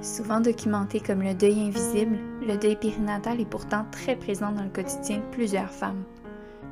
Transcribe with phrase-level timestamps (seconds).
[0.00, 4.68] Souvent documenté comme le deuil invisible, le deuil périnatal est pourtant très présent dans le
[4.68, 6.04] quotidien de plusieurs femmes.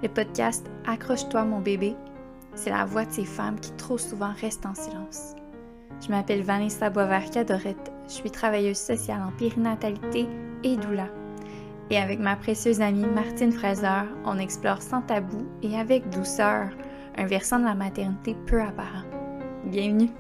[0.03, 1.97] Le podcast Accroche-toi mon bébé,
[2.55, 5.35] c'est la voix de ces femmes qui trop souvent restent en silence.
[6.01, 10.29] Je m'appelle Vanessa Boisvert-Cadorette, je suis travailleuse sociale en périnatalité
[10.63, 11.09] et doula.
[11.91, 16.71] Et avec ma précieuse amie Martine Fraser, on explore sans tabou et avec douceur
[17.17, 19.05] un versant de la maternité peu apparent.
[19.65, 20.11] Bienvenue!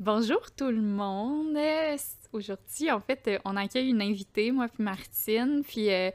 [0.00, 1.58] Bonjour tout le monde.
[2.32, 5.62] Aujourd'hui, en fait, on accueille une invitée, moi puis Martine.
[5.62, 6.10] Puis euh,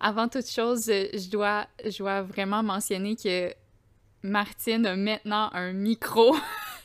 [0.00, 3.52] avant toute chose, je dois, je dois vraiment mentionner que
[4.22, 6.34] Martine a maintenant un micro.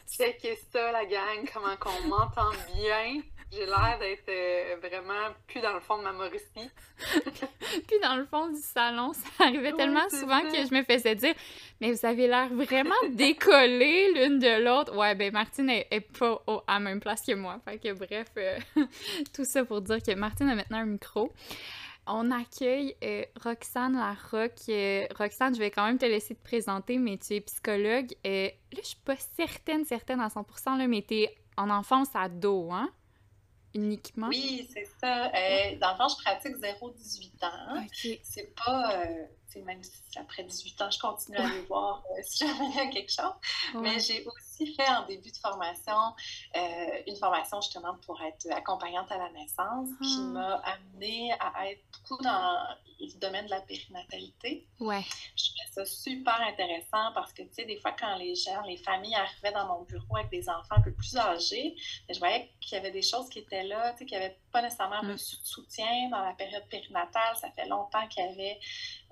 [0.05, 3.21] Checkez ça, la gang, comment qu'on m'entend bien.
[3.53, 6.45] J'ai l'air d'être euh, vraiment plus dans le fond de ma Mauricie.
[7.87, 11.33] puis dans le fond du salon, ça arrivait tellement souvent que je me faisais dire
[11.81, 14.95] Mais vous avez l'air vraiment décollées l'une de l'autre.
[14.95, 17.59] Ouais, ben Martine est, pas à la même place que moi.
[17.66, 18.58] Fait que bref, euh,
[19.33, 21.33] tout ça pour dire que Martine a maintenant un micro.
[22.08, 24.71] On accueille euh, Roxane Larocque.
[25.17, 28.11] Roxane, je vais quand même te laisser te présenter, mais tu es psychologue.
[28.23, 32.89] là, je suis pas certaine, certaine à 100%, là, mais es en enfance ado, hein?
[33.73, 34.27] Uniquement?
[34.27, 35.27] Oui, c'est ça.
[35.27, 37.88] Euh, dans le fond, je pratique 0-18 ans.
[38.23, 38.95] C'est pas.
[38.95, 39.25] Euh,
[39.66, 42.80] même si après 18 ans, je continue à aller voir euh, si jamais il y
[42.80, 43.33] a quelque chose.
[43.81, 46.16] Mais j'ai aussi fait en début de formation
[47.08, 50.22] une formation justement pour être accompagnante à la naissance qui ah.
[50.22, 52.67] m'a amenée à être beaucoup dans
[53.02, 54.67] le domaine de la périnatalité.
[54.80, 55.04] Ouais.
[55.36, 58.78] Je trouvais ça super intéressant parce que, tu sais, des fois, quand les gens, les
[58.78, 61.76] familles arrivaient dans mon bureau avec des enfants un peu plus âgés,
[62.09, 64.62] je voyais qu'il y avait des choses qui étaient là, tu sais, qui n'avaient pas
[64.62, 65.12] nécessairement mm.
[65.12, 67.36] reçu de soutien dans la période périnatale.
[67.38, 68.59] Ça fait longtemps qu'il y avait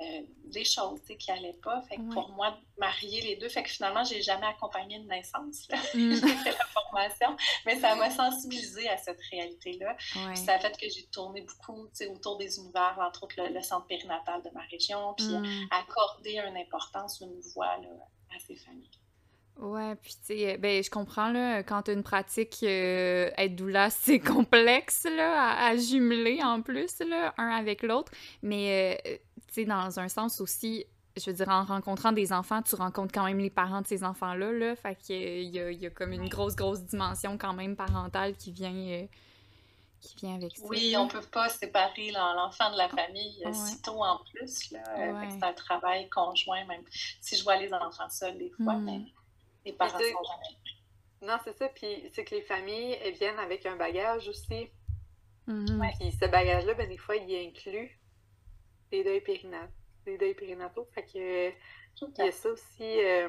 [0.01, 1.81] euh, des choses, tu sais, qui n'allaient pas.
[1.83, 5.67] Fait que pour moi, marier les deux, fait que finalement, j'ai jamais accompagné de naissance.
[5.93, 6.13] Mm.
[6.15, 9.95] j'ai fait la formation, mais ça m'a sensibilisée à cette réalité-là.
[10.35, 14.41] ça a fait que j'ai tourné beaucoup, autour des univers, entre autres le, centre périnatal
[14.43, 15.67] de ma région, puis mm.
[15.71, 17.89] accorder une importance, une voix là,
[18.35, 18.89] à ces familles.
[19.59, 24.19] Ouais, puis tu sais, ben je comprends là, quand une pratique euh, être doula, c'est
[24.19, 28.11] complexe là, à, jumeler en plus là, un avec l'autre,
[28.41, 29.17] mais euh,
[29.47, 30.85] tu sais, dans un sens aussi,
[31.19, 34.03] je veux dire, en rencontrant des enfants, tu rencontres quand même les parents de ces
[34.03, 37.75] enfants-là, là, fait qu'il y a, y a comme une grosse, grosse dimension quand même
[37.75, 39.05] parentale qui vient, euh,
[40.01, 40.65] qui vient avec ça.
[40.65, 43.53] Oui, on peut pas séparer l'enfant de la famille ouais.
[43.53, 44.81] si tôt en plus, là,
[45.29, 46.83] c'est un travail conjoint, même
[47.21, 48.85] si je vois les enfants seuls des fois, hmm.
[48.85, 49.01] mais
[49.65, 51.67] les parents sont jamais Non, c'est ça.
[51.69, 54.69] Puis c'est que les familles, elles viennent avec un bagage aussi.
[55.47, 55.97] Mm-hmm.
[55.99, 57.99] Puis ce bagage-là, ben, des fois, il inclut
[58.91, 59.73] les deuils périnataux.
[60.09, 60.87] Les deuils périnataux.
[60.93, 61.49] Fait que
[62.01, 63.03] il y a ça aussi.
[63.03, 63.27] Euh,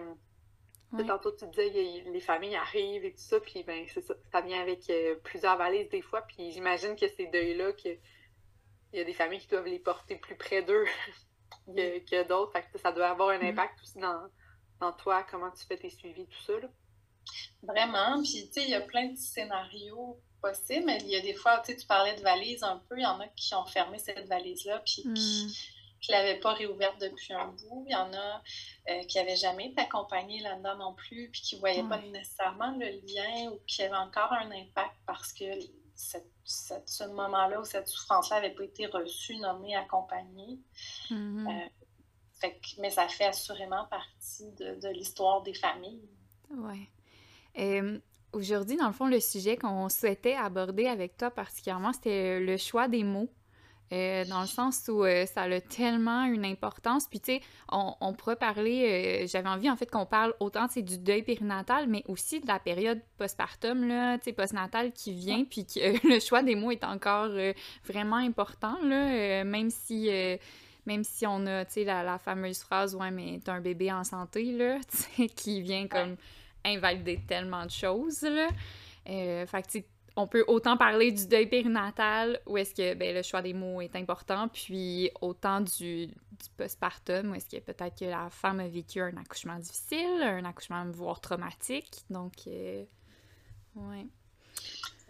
[1.06, 4.14] Tantôt, tu disais, les familles arrivent et tout ça, puis ben, c'est ça.
[4.32, 7.90] Ça vient avec euh, plusieurs valises des fois, puis j'imagine que ces deuils-là, que
[8.92, 10.84] il y a des familles qui doivent les porter plus près d'eux
[11.66, 12.50] que, que d'autres.
[12.52, 13.50] Fait que ça doit avoir un mm-hmm.
[13.50, 14.28] impact aussi dans,
[14.80, 16.58] dans toi, comment tu fais tes suivis, tout ça?
[16.58, 16.68] Là?
[17.62, 18.20] Vraiment.
[18.22, 21.34] Puis, tu sais, il y a plein de scénarios possibles, mais il y a des
[21.34, 23.66] fois, tu sais, tu parlais de valises un peu, il y en a qui ont
[23.66, 25.70] fermé cette valise-là, puis qui
[26.08, 27.84] ne l'avaient pas réouverte depuis un bout.
[27.86, 28.42] Il y en a
[28.88, 32.76] euh, qui n'avaient jamais été accompagnés là-dedans non plus, puis qui ne voyaient pas nécessairement
[32.78, 35.44] le lien ou qui avaient encore un impact parce que
[35.94, 40.58] ce moment-là ou cette souffrance-là n'avait pas été reçue, nommée, accompagnée.
[41.10, 41.64] Mm-hmm.
[42.44, 46.08] Euh, mais ça fait assurément partie de, l'histoire des familles.
[46.50, 46.88] Oui.
[48.32, 52.86] Aujourd'hui, dans le fond, le sujet qu'on souhaitait aborder avec toi particulièrement, c'était le choix
[52.86, 53.28] des mots.
[53.92, 57.08] Euh, dans le sens où euh, ça a tellement une importance.
[57.08, 57.40] Puis, tu sais,
[57.72, 61.88] on, on, pourrait parler, euh, j'avais envie en fait qu'on parle autant du deuil périnatal,
[61.88, 66.20] mais aussi de la période postpartum, là, tu sais, postnatal qui vient, puis que le
[66.20, 67.30] choix des mots est encore
[67.84, 70.08] vraiment important, là, même si
[70.86, 74.02] même si on a, tu sais, la, fameuse phrase «Ouais, mais t'as un bébé en
[74.02, 74.78] santé», là,
[75.36, 76.16] qui vient comme
[76.64, 78.48] invalider tellement de choses, là.
[79.08, 79.78] Euh, fait que,
[80.20, 83.80] on peut autant parler du deuil périnatal, où est-ce que ben, le choix des mots
[83.80, 88.68] est important, puis autant du, du postpartum, où est-ce que peut-être que la femme a
[88.68, 92.04] vécu un accouchement difficile, un accouchement voire traumatique.
[92.10, 92.84] Donc, euh,
[93.76, 94.06] ouais.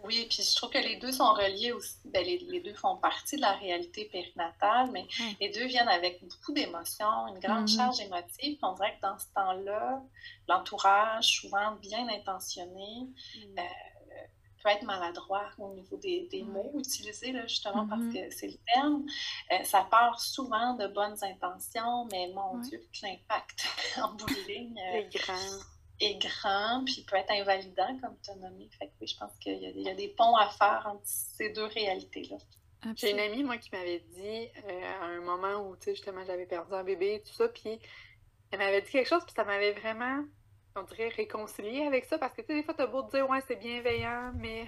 [0.03, 1.97] Oui, puis je trouve que les deux sont reliés aussi.
[2.05, 5.05] Ben, les, deux font partie de la réalité périnatale, mais
[5.39, 7.75] les deux viennent avec beaucoup d'émotions, une grande mm-hmm.
[7.75, 8.57] charge émotive.
[8.63, 10.01] On dirait que dans ce temps-là,
[10.47, 13.59] l'entourage, souvent bien intentionné, mm.
[13.59, 13.61] euh,
[14.61, 18.29] peut être maladroit au niveau des, des mots utilisés, là, justement, parce Mm-hmm.
[18.29, 19.05] que c'est le terme.
[19.51, 22.67] Euh, ça part souvent de bonnes intentions, mais mon Ouais.
[22.67, 23.65] Dieu, l'impact
[24.01, 25.59] en bout de ligne euh, C'est grand.
[25.99, 28.69] est grand, puis peut être invalidant, comme tu as nommé.
[28.79, 30.83] Fait que oui, je pense qu'il y, a- il y a des ponts à faire
[30.87, 32.37] entre ces deux réalités-là.
[32.95, 36.25] J'ai une amie, moi, qui m'avait dit euh, à un moment où, tu sais, justement,
[36.25, 37.79] j'avais perdu un bébé et tout ça, puis
[38.49, 40.23] elle m'avait dit quelque chose, puis ça m'avait vraiment,
[40.75, 43.29] on dirait, réconcilié avec ça, parce que, tu sais, des fois, t'as beau te dire,
[43.29, 44.67] ouais, c'est bienveillant, mais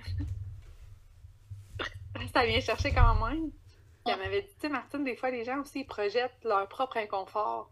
[2.33, 3.51] ça vient chercher quand même.
[3.51, 6.67] Puis elle m'avait dit, tu sais, Martine, des fois, les gens aussi, ils projettent leur
[6.67, 7.71] propre inconfort.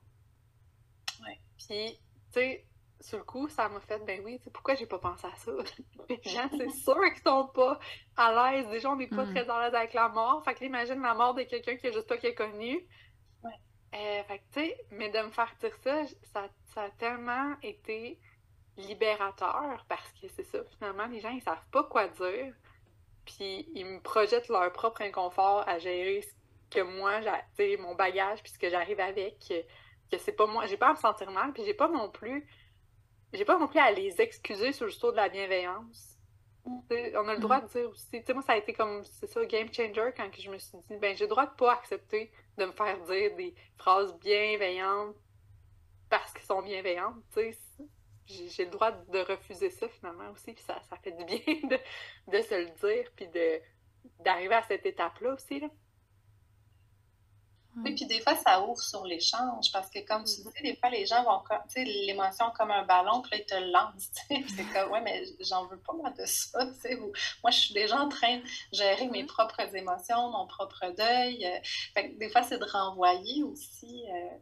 [1.26, 1.40] Ouais.
[1.58, 2.00] Puis,
[2.32, 2.66] tu sais,
[3.02, 5.36] sur le coup, ça m'a fait, ben oui, tu sais, pourquoi j'ai pas pensé à
[5.36, 5.52] ça?
[6.10, 7.80] les gens, c'est sûr qu'ils sont pas
[8.16, 8.68] à l'aise.
[8.70, 9.34] Déjà, on n'est pas Mm.
[9.34, 10.44] très à l'aise avec la mort.
[10.46, 12.88] Fait que là, imagine la mort de quelqu'un qui est juste toi qui est connu.
[13.94, 16.04] Euh, fait que, tu sais, mais de me faire dire ça,
[16.34, 18.18] ça, ça a tellement été
[18.78, 22.54] libérateur parce que c'est ça, finalement, les gens, ils savent pas quoi dire.
[23.26, 26.34] Puis ils me projettent leur propre inconfort à gérer ce
[26.72, 29.62] que moi, j'ai, tu mon bagage, puis ce que j'arrive avec, que,
[30.10, 30.66] que c'est pas moi.
[30.66, 32.48] J'ai pas à me sentir mal, puis j'ai pas non plus.
[33.34, 36.18] J'ai pas non plus à les excuser sur le saut de la bienveillance.
[36.66, 38.10] On a le droit de dire aussi.
[38.12, 40.78] Tu sais, moi, ça a été comme, c'est ça, game changer quand je me suis
[40.90, 45.16] dit, ben, j'ai le droit de pas accepter de me faire dire des phrases bienveillantes
[46.10, 47.16] parce qu'elles sont bienveillantes.
[47.34, 47.58] Tu sais,
[48.26, 51.38] j'ai le droit de refuser ça finalement aussi, puis ça, ça fait du bien
[51.70, 51.78] de,
[52.32, 53.28] de se le dire, puis
[54.20, 55.60] d'arriver à cette étape-là aussi.
[55.60, 55.68] Là.
[57.76, 60.90] Oui, puis des fois, ça ouvre sur l'échange parce que, comme tu dis, des fois,
[60.90, 64.12] les gens vont, tu sais, l'émotion comme un ballon, puis là, ils te le lancent.
[64.12, 64.42] tu sais.
[64.42, 66.96] Puis c'est comme, ouais, mais j'en veux pas, moi, de ça, tu sais.
[67.00, 67.12] ou,
[67.44, 71.46] Moi, je suis déjà en train de gérer mes propres émotions, mon propre deuil.
[71.46, 71.60] euh,
[71.94, 74.04] Fait que des fois, c'est de renvoyer aussi.
[74.10, 74.38] euh,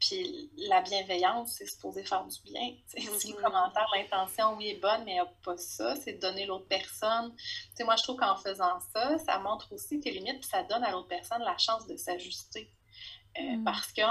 [0.00, 2.74] Puis la bienveillance, c'est supposé faire du bien.
[2.86, 3.00] sais.
[3.18, 6.20] Si le commentaire, l'intention, oui, est bonne, mais il n'y a pas ça, c'est de
[6.20, 7.34] donner l'autre personne.
[7.36, 7.42] Tu
[7.76, 10.82] sais, moi, je trouve qu'en faisant ça, ça montre aussi tes limites, puis ça donne
[10.84, 12.70] à l'autre personne la chance de s'ajuster.
[13.38, 13.64] Euh, Mm.
[13.64, 14.02] Parce que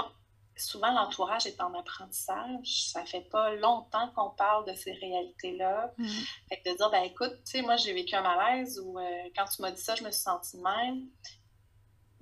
[0.56, 2.90] souvent, l'entourage est en apprentissage.
[2.90, 5.92] Ça fait pas longtemps qu'on parle de ces réalités-là.
[5.96, 6.06] Mm.
[6.48, 9.02] Fait que de dire, ben écoute, tu sais, moi, j'ai vécu un malaise ou euh,
[9.36, 11.06] quand tu m'as dit ça, je me suis sentie de même.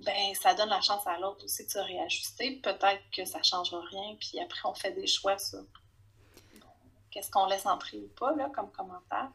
[0.01, 2.55] Ben, ça donne la chance à l'autre aussi de se réajuster.
[2.63, 5.59] Peut-être que ça changera rien, puis après, on fait des choix sur
[7.11, 9.29] qu'est-ce qu'on laisse entrer ou pas, là, comme commentaire.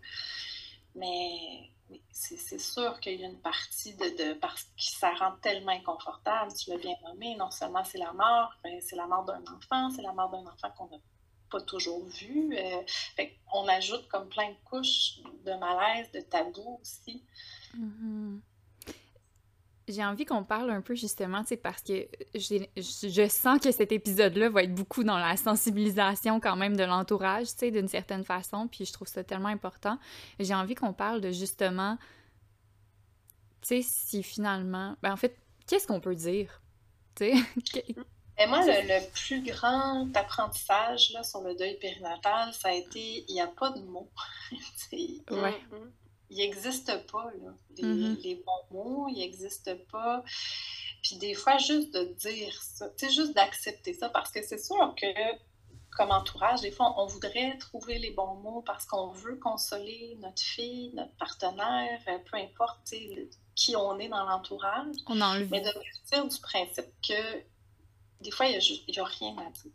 [0.94, 5.37] Mais oui, c'est sûr qu'il y a une partie de, de parce que ça rend
[5.43, 9.43] tellement inconfortable, tu l'as bien nommé, non seulement c'est la mort, c'est la mort d'un
[9.55, 11.03] enfant, c'est la mort d'un enfant qu'on n'a
[11.51, 12.57] pas toujours vu.
[12.57, 12.83] Euh,
[13.17, 17.23] fait on ajoute comme plein de couches de malaise, de tabou aussi.
[17.75, 18.41] Mhm.
[19.89, 23.59] J'ai envie qu'on parle un peu justement, tu sais, parce que j'ai- je je sens
[23.61, 27.71] que cet épisode-là va être beaucoup dans la sensibilisation quand même de l'entourage, tu sais,
[27.71, 29.99] d'une certaine façon, puis je trouve ça tellement important.
[30.41, 31.99] J'ai envie qu'on parle de justement,
[33.61, 35.37] tu sais, si finalement, ben en fait,
[35.67, 36.63] qu'est-ce qu'on peut dire,
[37.15, 37.33] tu sais?
[37.75, 38.01] Que-
[38.37, 43.25] Et moi, le, le plus grand apprentissage là, sur le deuil périnatal, ça a été
[43.29, 44.11] il n'y a pas de mots.
[45.31, 45.61] Ouais.
[46.35, 47.55] Il n'existe pas, là.
[47.77, 50.25] Les, les bons mots, il n'existe pas.
[51.03, 54.59] Puis des fois, juste de dire ça, tu sais, juste d'accepter ça, parce que c'est
[54.59, 55.07] sûr que,
[55.97, 60.43] comme entourage, des fois, on voudrait trouver les bons mots parce qu'on veut consoler notre
[60.43, 62.93] fille, notre partenaire, euh, peu importe,
[63.55, 65.49] qui on est dans l'entourage, On enlève.
[65.53, 67.45] mais de partir du principe que
[68.21, 68.59] des fois, il
[68.89, 69.73] n'y a, a rien à dire.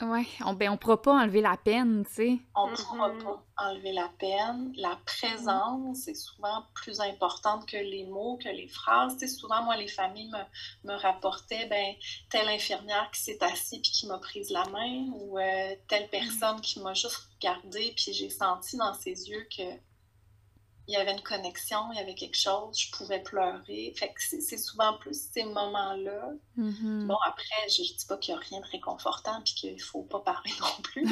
[0.00, 2.38] Ouais, on, ben on pourra pas enlever la peine, tu sais.
[2.54, 4.72] On ne pourra pas enlever la peine.
[4.76, 9.16] La présence est souvent plus importante que les mots, que les phrases.
[9.16, 11.94] Tu sais, souvent, moi, les familles me, me rapportaient ben,
[12.30, 16.60] telle infirmière qui s'est assise puis qui m'a prise la main ou euh, telle personne
[16.60, 19.62] qui m'a juste regardée puis j'ai senti dans ses yeux que
[20.88, 23.92] il y avait une connexion, il y avait quelque chose, je pouvais pleurer.
[23.96, 27.06] Fait que c'est souvent plus ces moments-là Mhm.
[27.06, 29.78] Bon, après, je ne dis pas qu'il n'y a rien de réconfortant puis qu'il ne
[29.82, 31.04] faut pas parler non plus.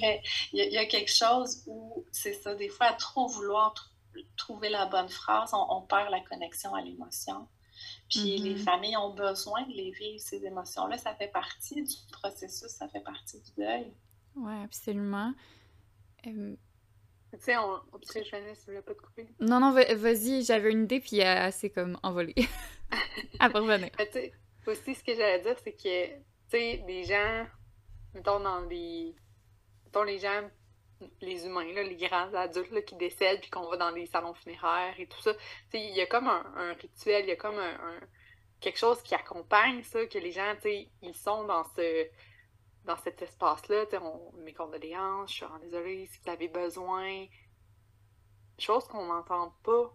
[0.00, 2.92] Mais il y, a- il y a quelque chose où, c'est ça, des fois, à
[2.92, 7.48] trop vouloir tr- trouver la bonne phrase, on, on perd la connexion à l'émotion.
[8.10, 8.44] Puis Mhm.
[8.44, 10.98] les familles ont besoin de les vivre, ces émotions-là.
[10.98, 13.92] Ça fait partie du processus, ça fait partie du deuil.
[14.36, 15.32] Ouais, absolument.
[16.26, 16.56] Euh,
[17.32, 17.80] Tu sais, on...
[18.00, 19.28] tu sais, je voulais pas te couper.
[19.40, 22.34] Non, non, va- vas-y, j'avais une idée, puis elle s'est comme envolée.
[23.38, 23.90] Après revenir.
[23.98, 24.32] Mais tu sais,
[24.66, 27.46] aussi, ce que j'allais dire, c'est que, tu sais, les gens,
[28.14, 29.14] mettons, dans les.
[29.84, 30.50] Mettons, les gens,
[31.20, 34.34] les humains, là, les grands adultes là, qui décèdent, puis qu'on va dans les salons
[34.34, 35.40] funéraires et tout ça, tu
[35.72, 38.00] sais, il y a comme un, un rituel, il y a comme un, un-
[38.60, 42.06] quelque chose qui accompagne ça, que les gens, tu sais, ils sont dans ce.
[42.88, 47.26] Dans cet espace-là, on, mes condoléances, je suis vraiment désolée si vous avez besoin.
[48.58, 49.94] chose qu'on n'entend pas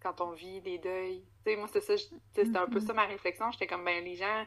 [0.00, 1.24] quand on vit des deuils.
[1.44, 1.94] Tu sais, moi, c'est ça,
[2.32, 3.50] c'était un peu ça ma réflexion.
[3.50, 4.46] J'étais comme, ben, les gens,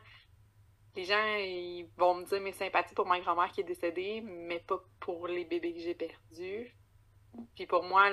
[0.96, 4.62] les gens, ils vont me dire mes sympathies pour ma grand-mère qui est décédée, mais
[4.62, 6.74] pas pour les bébés que j'ai perdus.
[7.54, 8.10] Puis pour moi,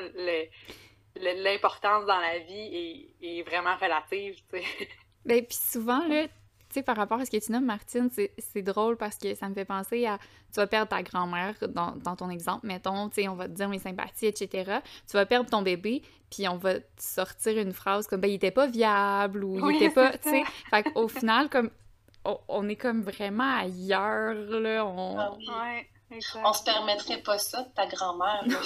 [1.14, 4.88] l'importance dans la vie est, est vraiment relative, tu sais.
[5.24, 6.26] Ben, puis souvent, là,
[6.70, 9.48] tu sais, par rapport à ce que tu nommes, Martine, c'est drôle parce que ça
[9.48, 10.18] me fait penser à.
[10.52, 13.52] Tu vas perdre ta grand-mère dans, dans, ton exemple, mettons, tu sais, on va te
[13.52, 14.78] dire mes sympathies, etc.
[15.08, 18.34] Tu vas perdre ton bébé, puis on va te sortir une phrase comme, ben, il
[18.34, 20.16] était pas viable ou il était pas.
[20.18, 21.70] Tu sais, fait qu'au final, comme.
[22.48, 24.84] On, est comme vraiment ailleurs, là.
[24.84, 25.18] On...
[25.18, 25.32] Ah
[26.44, 28.58] on se permettrait pas ça de ta grand-mère, là.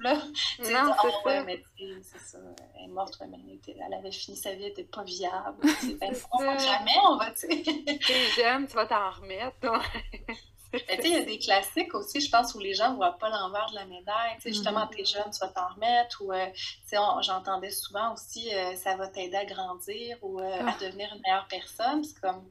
[0.00, 0.20] Non,
[0.58, 1.44] c'est ça.
[1.44, 1.62] mais
[2.02, 2.38] c'est ça.
[2.76, 5.58] Elle est morte, mais elle, avait fini sa vie, elle n'était pas viable.
[6.00, 7.46] Ben, on va jamais, on va, tu.
[7.62, 9.56] T'es jeune, tu vas t'en remettre.
[10.72, 13.18] tu sais, il y a des classiques aussi, je pense, où les gens ne voient
[13.18, 14.36] pas l'envers de la médaille.
[14.36, 14.96] Tu sais, justement, mm-hmm.
[14.96, 16.22] t'es jeune, tu vas t'en remettre.
[16.22, 20.44] Ou, euh, tu sais, j'entendais souvent aussi, euh, ça va t'aider à grandir ou euh,
[20.44, 20.76] à ah.
[20.80, 22.04] devenir une meilleure personne.
[22.04, 22.48] C'est comme,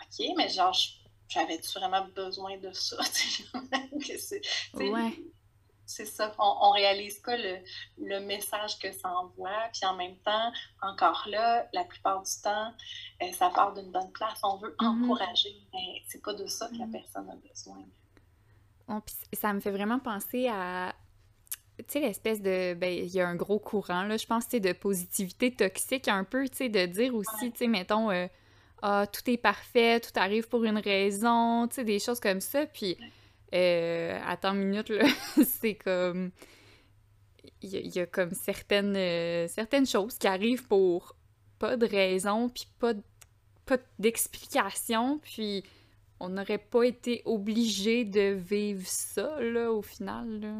[0.00, 0.76] OK, mais genre,
[1.28, 2.96] j'avais-tu vraiment besoin de ça?
[4.74, 5.18] ouais
[5.90, 9.68] c'est ça, on, réalise pas le, message que ça envoie.
[9.72, 12.72] Puis en même temps, encore là, la plupart du temps,
[13.22, 14.38] euh, ça part d'une bonne place.
[14.44, 15.04] On veut mm-hmm.
[15.04, 16.92] encourager, mais c'est pas de ça que la mm-hmm.
[16.92, 19.02] personne a besoin.
[19.32, 20.94] ça me fait vraiment penser à
[21.78, 22.74] tu sais, l'espèce de.
[22.74, 26.08] Ben, il y a un gros courant, là, je pense, tu sais, de positivité toxique,
[26.08, 28.26] un peu, tu sais, de dire aussi, tu sais, mettons, euh,
[28.82, 32.66] ah, tout est parfait, tout arrive pour une raison, tu sais, des choses comme ça.
[32.66, 32.98] Puis,
[33.54, 34.92] euh, attends une minute,
[35.44, 36.30] c'est comme...
[37.62, 41.14] Il y, a comme certaines, euh, certaines choses qui arrivent pour
[41.58, 42.94] pas de raison, puis pas,
[43.66, 45.62] pas d'explication, puis
[46.20, 50.54] on n'aurait pas été obligé de vivre ça, là, au final, là.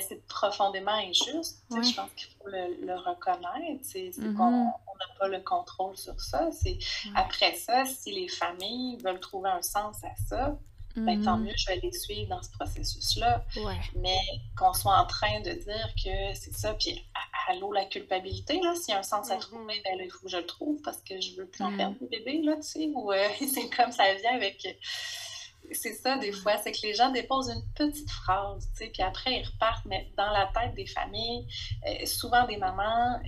[0.00, 1.64] C'est profondément injuste.
[1.70, 3.80] Je pense qu'il faut le, reconnaître.
[3.82, 4.34] C'est mm-hmm.
[4.34, 6.50] qu'on n'a pas le contrôle sur ça.
[6.50, 6.78] C'est
[7.14, 10.58] Après ça, si les familles veulent trouver un sens à ça,
[10.96, 11.46] ben, tant mhm.
[11.46, 13.44] mieux, je vais les suivre dans ce processus-là.
[13.96, 14.18] Mais
[14.56, 17.04] qu'on soit en train de dire que c'est ça, puis
[17.48, 20.30] allô, la culpabilité, là, s'il y a un sens à trouver, ben il faut que
[20.30, 22.90] je le trouve parce que je veux plus en perdre des bébés, là, tu sais,
[22.94, 24.78] ou euh, c'est comme ça vient avec...
[25.72, 29.02] C'est ça, des fois, c'est que les gens déposent une petite phrase, tu sais, puis
[29.02, 31.46] après, ils repartent, mais dans la tête des familles,
[31.86, 33.18] euh, souvent des mamans,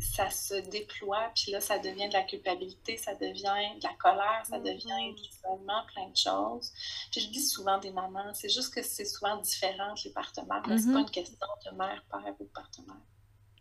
[0.00, 4.42] ça se déploie, puis là, ça devient de la culpabilité, ça devient de la colère,
[4.44, 5.14] ça devient mm-hmm.
[5.14, 6.72] de l'isolement, plein de choses.
[7.10, 10.70] Puis je dis souvent des mamans, c'est juste que c'est souvent différent les partenaires, c'est
[10.70, 10.98] pas mm-hmm.
[10.98, 12.96] une question de mère, père ou de partenaire.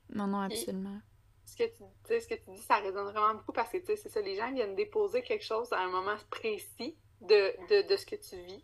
[0.10, 1.00] Non, non, absolument.
[1.46, 4.22] ce que, tu, ce que tu dis, ça résonne vraiment beaucoup parce que, c'est ça,
[4.22, 8.36] les gens viennent déposer quelque chose à un moment précis de, de, ce que tu
[8.44, 8.64] vis,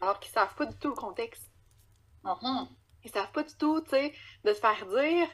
[0.00, 1.50] alors qu'ils savent pas du tout le contexte.
[2.24, 2.68] Mm-hmm.
[3.04, 4.14] Ils savent pas du tout, tu sais,
[4.44, 5.28] de se faire dire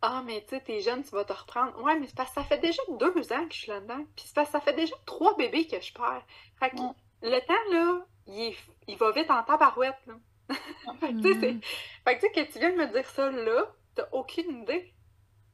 [0.00, 1.82] ah, mais tu sais, t'es jeune, tu vas te reprendre.
[1.82, 4.04] Ouais, mais c'est parce que ça fait déjà deux ans que je suis là-dedans.
[4.14, 6.24] Puis c'est parce que ça fait déjà trois bébés que je perds.
[6.58, 6.76] Fait que
[7.22, 8.54] le temps, là, il,
[8.86, 10.14] il va vite en tabarouette, là.
[11.00, 14.94] fait que tu sais, que tu viens de me dire ça là, t'as aucune idée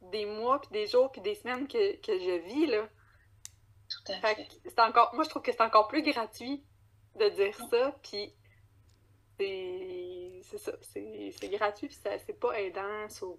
[0.02, 2.86] des mois, puis des jours, puis des semaines que, que je vis, là.
[3.88, 4.48] Tout à fait.
[4.64, 6.62] c'est encore, moi, je trouve que c'est encore plus gratuit
[7.16, 8.34] de dire ça, puis
[9.38, 13.36] c'est ça, c'est gratuit, puis c'est pas aidant sur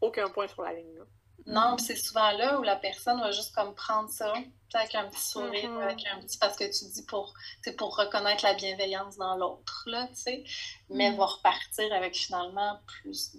[0.00, 0.94] aucun point sur la ligne.
[0.98, 1.04] Là.
[1.46, 4.32] Non, c'est souvent là où la personne va juste comme prendre ça,
[4.74, 5.82] avec un petit sourire, mm-hmm.
[5.82, 7.34] avec un petit parce que tu dis pour
[7.78, 10.44] pour reconnaître la bienveillance dans l'autre là, tu sais,
[10.90, 11.16] mais mm.
[11.16, 13.36] va repartir avec finalement plus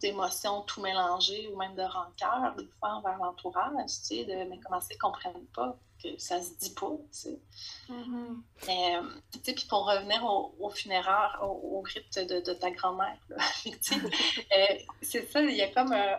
[0.00, 4.58] d'émotions tout mélangées ou même de rancœur des fois envers l'entourage, tu sais, de mais
[4.60, 7.38] comment c'est qu'ils comprennent pas que ça se dit pas, tu sais?
[7.88, 8.36] Mm-hmm.
[8.66, 9.02] Mais, euh,
[9.32, 13.18] tu sais, puis pour revenir au, au funéraire, au, rite de, de ta grand-mère,
[13.66, 16.18] euh, c'est ça, il y a comme un,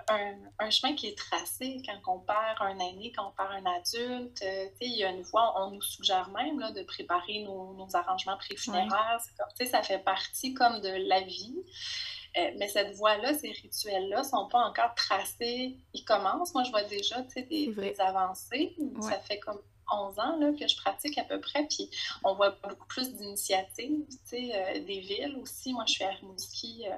[0.60, 4.42] un, chemin qui est tracé quand on perd un aîné, quand on perd un adulte.
[4.44, 7.44] Euh, tu sais, il y a une voie, on nous suggère même là, de préparer
[7.44, 9.22] nos, nos arrangements pré-funéraires.
[9.22, 11.56] Tu sais, ça fait partie comme de la vie.
[12.36, 15.78] Mais cette voie-là, ces rituels-là sont pas encore tracés.
[15.94, 16.54] Ils commencent.
[16.54, 18.76] Moi, je vois déjà des, des avancées.
[19.02, 19.60] Ça fait comme
[19.92, 21.90] 11 ans là, que je pratique à peu près, puis
[22.24, 25.74] on voit beaucoup plus d'initiatives, euh, des villes aussi.
[25.74, 26.96] Moi, je suis à Rimouski euh,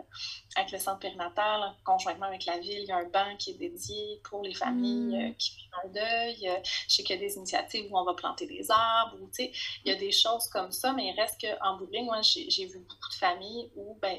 [0.56, 2.80] avec le centre périnatal, conjointement avec la ville.
[2.82, 5.36] Il y a un banc qui est dédié pour les familles euh, mm.
[5.36, 6.62] qui vivent un deuil.
[6.88, 9.52] je sais qu'il y a des initiatives où on va planter des arbres, ou, il
[9.86, 13.10] y a des choses comme ça, mais il reste qu'en Bourgogne, moi, j'ai vu beaucoup
[13.10, 14.18] de familles où, ben,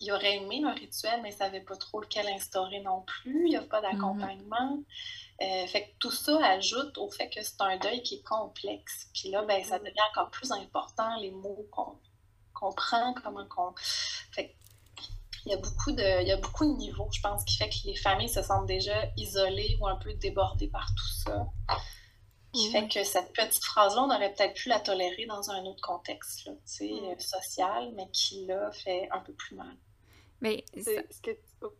[0.00, 3.46] il aurait aimé un rituel, mais ne savait pas trop lequel instaurer non plus.
[3.46, 4.82] Il n'y a pas d'accompagnement.
[5.42, 9.08] Euh, fait que tout ça ajoute au fait que c'est un deuil qui est complexe.
[9.14, 9.84] Puis là, ben, ça mm.
[9.84, 13.74] devient encore plus important, les mots qu'on prend, comment qu'on.
[14.32, 14.54] Fait
[15.46, 17.70] il y a beaucoup de, il y a beaucoup de niveaux, je pense, qui fait
[17.70, 21.46] que les familles se sentent déjà isolées ou un peu débordées par tout ça.
[22.52, 25.80] Qui fait que cette petite phrase-là, on aurait peut-être pu la tolérer dans un autre
[25.80, 27.18] contexte, là, mm.
[27.18, 29.74] social, mais qui, là, fait un peu plus mal.
[30.40, 31.30] Mais c'est ce que...
[31.62, 31.72] Oh,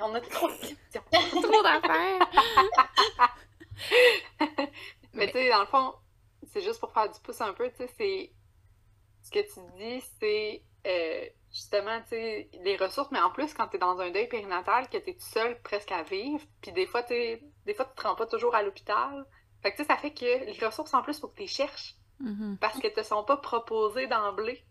[0.00, 1.02] on a trop de questions.
[1.12, 2.30] trop d'affaires!
[5.12, 5.94] mais tu sais, dans le fond,
[6.52, 8.32] c'est juste pour faire du pouce un peu, tu sais, c'est...
[9.22, 10.62] Ce que tu dis, c'est...
[10.86, 14.28] Euh, justement, tu sais, les ressources, mais en plus, quand tu es dans un deuil
[14.28, 17.14] périnatal, que tu es tout seul presque à vivre, puis des fois, tu
[17.64, 19.24] des fois, tu te rends pas toujours à l'hôpital.
[19.62, 21.48] Fait que, tu sais, ça fait que les ressources, en plus, faut que tu les
[21.48, 21.96] cherches.
[22.20, 22.58] Mm-hmm.
[22.58, 24.62] Parce qu'elles te sont pas proposées d'emblée.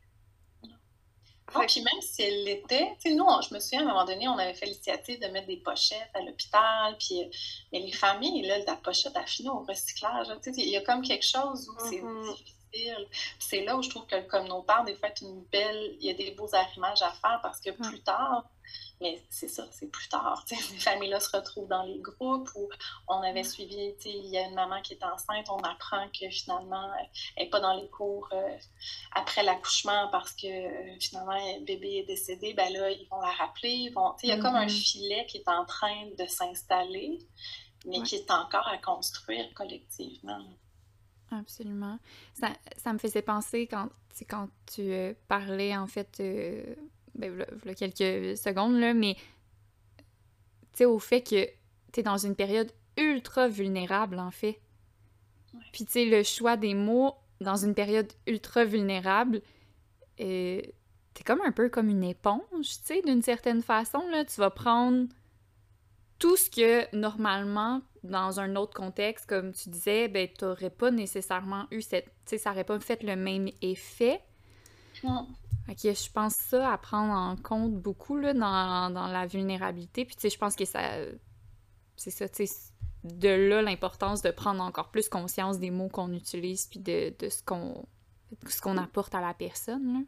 [1.54, 4.06] Ah, puis même si elle l'était, tu sais, nous, je me souviens, à un moment
[4.06, 7.28] donné, on avait fait l'initiative de mettre des pochettes à l'hôpital, puis euh,
[7.72, 10.28] mais les familles, là, la pochette a fini au recyclage.
[10.42, 12.36] Tu sais, il y a comme quelque chose où c'est mm-hmm.
[12.74, 13.08] Difficile
[13.40, 15.96] c'est là où je trouve que le communautaire, des fois, est une belle.
[16.00, 18.46] Il y a des beaux arrimages à faire parce que plus tard,
[19.02, 20.44] mais c'est ça, c'est plus tard.
[20.48, 22.70] Ces familles-là se retrouvent dans les groupes où
[23.08, 26.90] on avait suivi, il y a une maman qui est enceinte, on apprend que finalement,
[27.36, 28.58] elle n'est pas dans les cours euh,
[29.12, 32.54] après l'accouchement parce que euh, finalement, le bébé est décédé.
[32.54, 33.90] Ben là, ils vont la rappeler.
[33.90, 34.92] Vont, il y a comme un mm-hmm.
[34.92, 37.20] filet qui est en train de s'installer,
[37.86, 40.44] mais qui est encore à construire collectivement.
[41.40, 42.00] Absolument.
[42.34, 43.90] Ça, ça, me faisait penser quand,
[44.30, 46.76] quand tu euh, parlais, en fait, euh,
[47.16, 49.16] ben, quelques secondes, là, mais
[50.82, 51.46] au fait que
[51.92, 54.60] tu es dans une période ultra vulnérable, en fait.
[55.72, 59.42] Puis, tu sais, le choix des mots dans une période ultra vulnérable,
[60.20, 60.62] euh,
[61.14, 64.26] t'es comme un peu comme une éponge, tu sais, d'une certaine façon, là.
[64.26, 65.08] Tu vas prendre
[66.20, 71.66] tout ce que, normalement, dans un autre contexte, comme tu disais, ben, t'aurais pas nécessairement
[71.72, 72.06] eu cette.
[72.06, 74.22] Tu sais, ça aurait pas fait le même effet.
[75.04, 75.28] Non.
[75.70, 80.04] Ok, je pense ça à prendre en compte beaucoup là, dans, dans la vulnérabilité.
[80.06, 80.82] Puis, tu sais, je pense que ça.
[81.96, 82.72] C'est ça, tu sais.
[83.04, 87.30] De là, l'importance de prendre encore plus conscience des mots qu'on utilise, puis de, de
[87.30, 87.86] ce qu'on
[88.48, 89.94] ce qu'on apporte à la personne.
[89.94, 90.00] Là.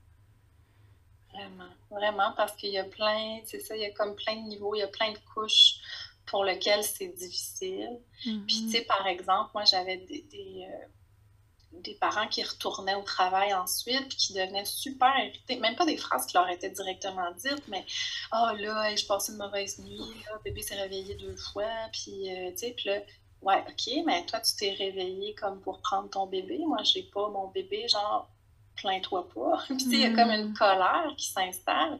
[1.33, 4.47] Vraiment, vraiment, parce qu'il y a plein, c'est ça, il y a comme plein de
[4.47, 5.79] niveaux, il y a plein de couches
[6.25, 7.99] pour lequel c'est difficile.
[8.21, 13.53] Puis, tu sais, par exemple, moi, j'avais des, des, euh, parents qui retournaient au travail
[13.53, 15.57] ensuite, puis qui devenaient super irrités.
[15.57, 17.85] Même pas des phrases qui leur étaient directement dites, mais
[18.33, 22.51] «Oh là, je passe une mauvaise nuit, là, bébé s'est réveillé deux fois, puis, euh,
[22.51, 23.01] tu sais, puis là,
[23.41, 26.57] ouais, OK, mais toi, tu t'es réveillé comme pour prendre ton bébé.
[26.65, 28.29] Moi, j'ai pas mon bébé, genre,
[28.75, 29.63] plains-toi pas.
[29.67, 30.53] Puis, il y a comme une mm.
[30.53, 31.99] colère qui s'installe,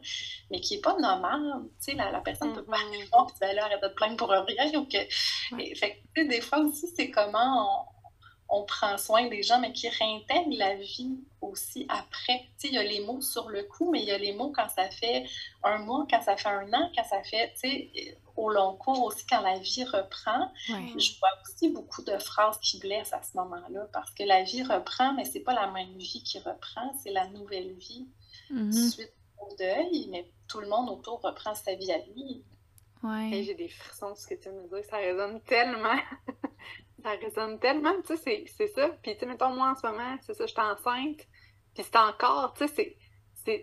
[0.52, 1.64] mais qui n'est pas normale.
[1.80, 3.88] Tu sais, la, la personne ne peut pas aller voir, puis ben là, arrête de
[3.88, 4.80] te plaindre pour rien.
[4.80, 4.98] Ou que...
[5.76, 7.88] fait, des fois aussi, c'est comment
[8.50, 12.50] on, prend soin des gens, mais qui réintègrent la vie aussi après.
[12.60, 14.34] Tu sais, il y a les mots sur le coup, mais il y a les
[14.34, 15.26] mots quand ça fait
[15.64, 19.04] un mois, quand ça fait un an, quand ça fait, tu sais, au long cours
[19.04, 20.52] aussi, quand la vie reprend.
[20.67, 24.63] Je vois aussi beaucoup de phrases qui blessent à ce moment-là, parce que la vie
[24.63, 28.08] reprend, mais c'est pas la même vie qui reprend, c'est la nouvelle vie
[28.52, 28.91] mm-hmm.
[28.91, 32.43] suite au deuil, mais tout le monde autour reprend sa vie à lui.
[33.04, 33.43] Ouais.
[33.43, 36.00] J'ai des frissons, ce que tu me dis, ça résonne tellement.
[37.04, 38.89] ça résonne tellement, tu sais, c'est ça.
[39.02, 41.28] Puis, tu sais, mettons, moi, en ce moment, c'est ça, je suis enceinte,
[41.74, 42.98] puis c'est encore, tu sais, c'est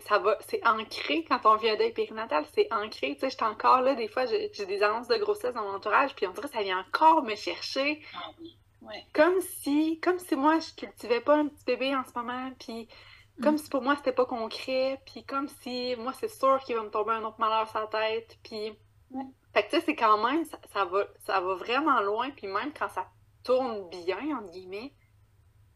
[0.07, 3.15] ça va, c'est ancré quand on vit un deuil périnatal, c'est ancré.
[3.15, 6.15] Tu sais, j'étais encore là, des fois, j'ai des annonces de grossesse dans mon entourage,
[6.15, 8.03] puis on dirait que ça vient encore me chercher.
[9.13, 12.89] Comme si, comme si moi, je cultivais pas un petit bébé en ce moment, puis
[13.43, 13.59] comme mm.
[13.59, 16.91] si pour moi, c'était pas concret, puis comme si, moi, c'est sûr qu'il va me
[16.91, 18.73] tomber un autre malheur sur la tête, puis...
[19.53, 22.73] Fait que tu sais, c'est quand même, ça, va, ça va vraiment loin, puis même
[22.73, 23.07] quand ça
[23.45, 24.95] tourne bien, entre guillemets,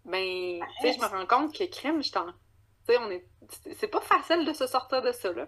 [0.06, 2.26] ben, tu sais, je me rends compte que crime, je t'en
[2.88, 3.26] on est...
[3.78, 5.46] c'est pas facile de se sortir de ça, là.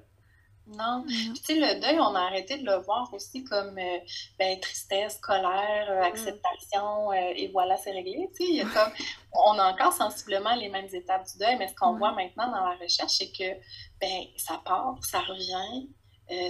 [0.76, 1.04] Non.
[1.06, 3.98] Tu sais, le deuil, on a arrêté de le voir aussi comme euh,
[4.38, 6.04] ben, tristesse, colère, euh, mm.
[6.04, 8.28] acceptation, euh, et voilà, c'est réglé.
[8.38, 8.64] Tu sais,
[9.32, 12.68] on a encore sensiblement les mêmes étapes du deuil, mais ce qu'on voit maintenant dans
[12.68, 13.58] la recherche, c'est que
[14.00, 15.88] ben, ça part, ça revient,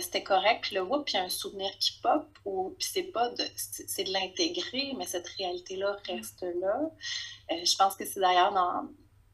[0.02, 3.12] c'était correct, le whoop, puis il y a un souvenir qui pop, ou puis c'est
[3.12, 6.80] pas de, c'est de l'intégrer, mais cette réalité-là reste là.
[7.48, 8.88] je pense que c'est d'ailleurs dans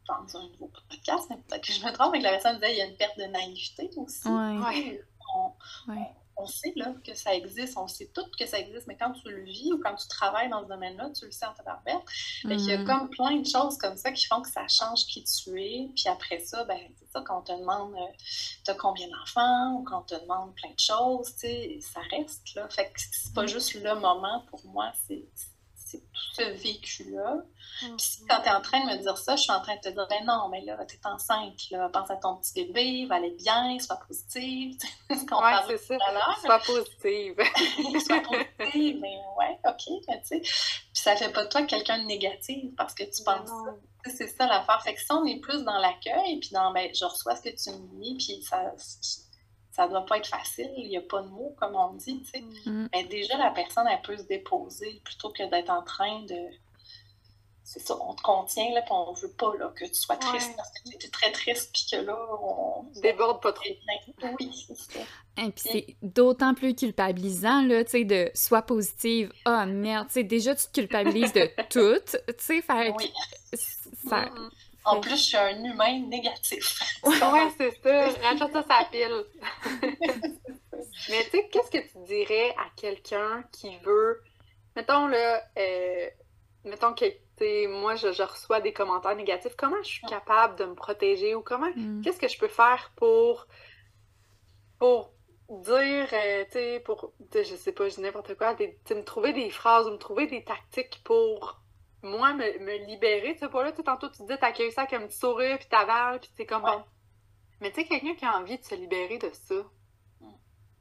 [0.09, 2.69] dans un nouveau podcast, mais peut-être que je me trompe, mais que la personne disait
[2.69, 4.29] qu'il y a une perte de naïveté aussi.
[6.37, 9.31] On, sait là, que ça existe, on sait tout que ça existe, mais quand tu
[9.31, 12.05] le vis ou quand tu travailles dans ce domaine-là, tu le sais en tabarouette.
[12.45, 12.85] mais Il y a mm.
[12.85, 15.91] comme plein de choses comme ça qui font que ça change qui tu es.
[15.95, 18.13] Puis après ça, ben, c'est ça, quand on te demande euh,
[18.65, 21.29] t'as combien d'enfants ou quand on te demande plein de choses,
[21.81, 22.69] ça reste là.
[22.69, 23.49] Fait que c'est pas mm.
[23.49, 25.25] juste le moment pour moi, c'est
[25.99, 27.43] tout ce vécu-là.
[27.81, 29.77] Puis si quand tu es en train de me dire ça, je suis en train
[29.77, 32.53] de te dire, ben non, mais là, tu es enceinte, là, pense à ton petit
[32.55, 34.79] bébé, va aller bien, sois positive.
[35.11, 35.99] ce qu'on ouais, c'est ça.
[36.43, 37.37] Sois positive.
[38.07, 40.41] sois positive, mais ouais, ok, mais tu sais.
[40.41, 43.75] Puis ça fait pas de toi quelqu'un de négatif parce que tu penses ça.
[44.07, 44.83] C'est ça l'affaire.
[44.83, 47.49] Fait que si on est plus dans l'accueil, puis dans, ben, je reçois ce que
[47.49, 48.73] tu me dis, puis ça
[49.75, 52.31] ça doit pas être facile, il n'y a pas de mots, comme on dit, tu
[52.31, 52.71] sais.
[52.71, 52.89] Mm.
[52.93, 56.37] Mais déjà, la personne, elle peut se déposer plutôt que d'être en train de.
[57.65, 60.55] C'est ça, on te contient, là, puis on veut pas là, que tu sois triste
[60.55, 62.85] parce que tu es très triste, puis que là, on.
[63.01, 63.65] Déborde pas trop.
[64.39, 65.01] Oui, c'est ça.
[65.39, 70.07] Et puis c'est d'autant plus culpabilisant, là, tu sais, de soit positive, ah oh, merde,
[70.07, 72.95] tu sais, déjà tu te culpabilises de tout, tu sais, faire.
[72.97, 73.13] Oui.
[74.09, 74.27] Ça.
[74.27, 74.51] Mm-hmm.
[74.85, 76.81] En plus, je suis un humain négatif.
[77.05, 78.09] ouais, c'est ça.
[78.23, 79.25] Rajoute ça sa pile.
[81.09, 84.23] Mais tu sais, qu'est-ce que tu dirais à quelqu'un qui veut.
[84.77, 86.11] Mettons, là, euh,
[86.65, 87.05] mettons que
[87.67, 89.55] moi, je, reçois des commentaires négatifs.
[89.57, 91.71] Comment je suis capable de me protéger ou comment.
[91.75, 92.03] Mm.
[92.03, 93.47] Qu'est-ce que je peux faire pour.
[94.79, 95.13] pour
[95.49, 97.13] dire, euh, tu sais, pour.
[97.33, 100.45] Je sais pas, je dis n'importe quoi, me trouver des phrases ou me trouver des
[100.45, 101.64] tactiques pour
[102.05, 103.73] moi, me, me libérer de ce poids-là.
[103.73, 106.65] Tu tantôt, tu dis, t'accueilles ça avec un petit sourire, puis t'avales, puis c'est comme...
[107.61, 109.55] Mais tu sais, quelqu'un qui a envie de se libérer de ça,
[110.21, 110.29] mm.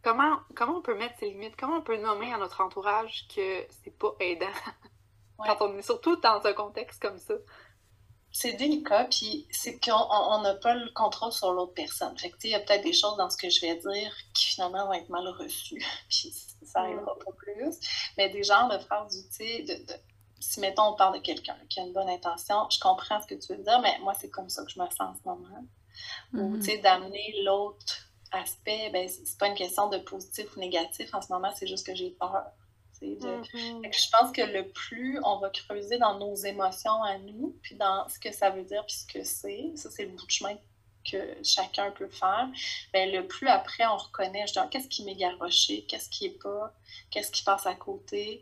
[0.03, 1.55] comment, comment on peut mettre ses limites?
[1.55, 4.47] Comment on peut nommer à notre entourage que c'est pas aidant?
[5.37, 7.33] Quand on est surtout dans un contexte comme ça.
[8.31, 12.17] C'est délicat, puis c'est qu'on n'a pas le contrôle sur l'autre personne.
[12.17, 14.47] Fait que, il y a peut-être des choses dans ce que je vais dire qui
[14.47, 16.33] finalement vont être mal reçues, puis
[16.65, 17.23] ça n'arrivera mm.
[17.23, 17.79] pas plus.
[18.17, 19.93] Mais des genres de phrases du, de, de
[20.53, 23.35] si, mettons, on parle de quelqu'un qui a une bonne intention, je comprends ce que
[23.35, 25.65] tu veux dire, mais moi, c'est comme ça que je me sens en ce moment.
[26.33, 26.59] Ou, mm-hmm.
[26.59, 31.13] tu sais, d'amener l'autre aspect, ben, c'est pas une question de positif ou négatif.
[31.13, 32.45] En ce moment, c'est juste que j'ai peur.
[33.01, 33.93] Mm-hmm.
[33.93, 38.07] Je pense que le plus on va creuser dans nos émotions à nous, puis dans
[38.07, 40.55] ce que ça veut dire, puis ce que c'est, ça, c'est le bout de chemin
[41.03, 42.47] que chacun peut faire,
[42.93, 46.41] bien, le plus après on reconnaît, je dis, qu'est-ce qui m'est garoché, qu'est-ce qui est
[46.41, 46.73] pas,
[47.11, 48.41] qu'est-ce qui passe à côté?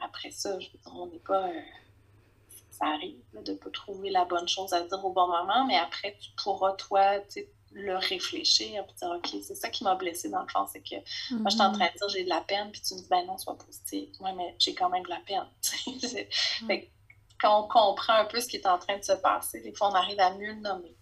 [0.00, 1.48] Après ça, je on n'est pas.
[1.48, 1.60] Euh,
[2.70, 5.76] ça arrive de ne pas trouver la bonne chose à dire au bon moment, mais
[5.76, 7.20] après, tu pourras, toi,
[7.70, 10.96] le réfléchir et dire OK, c'est ça qui m'a blessé dans le fond, c'est que
[11.34, 13.08] moi, je suis en train de dire j'ai de la peine, puis tu me dis
[13.08, 14.08] ben non, sois positif.
[14.20, 15.46] Oui, mais j'ai quand même de la peine.
[17.40, 19.90] quand on comprend un peu ce qui est en train de se passer, des fois,
[19.90, 20.96] on arrive à mieux le nommer.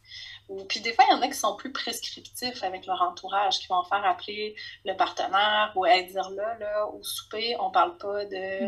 [0.68, 3.66] Puis des fois, il y en a qui sont plus prescriptifs avec leur entourage, qui
[3.68, 8.66] vont faire appeler le partenaire ou dire là, là, au souper, on parle pas de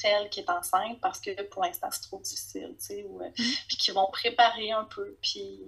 [0.00, 3.28] telle qui est enceinte parce que pour l'instant, c'est trop difficile, tu sais, ou, euh,
[3.28, 3.66] mm-hmm.
[3.68, 5.60] puis qui vont préparer un peu, puis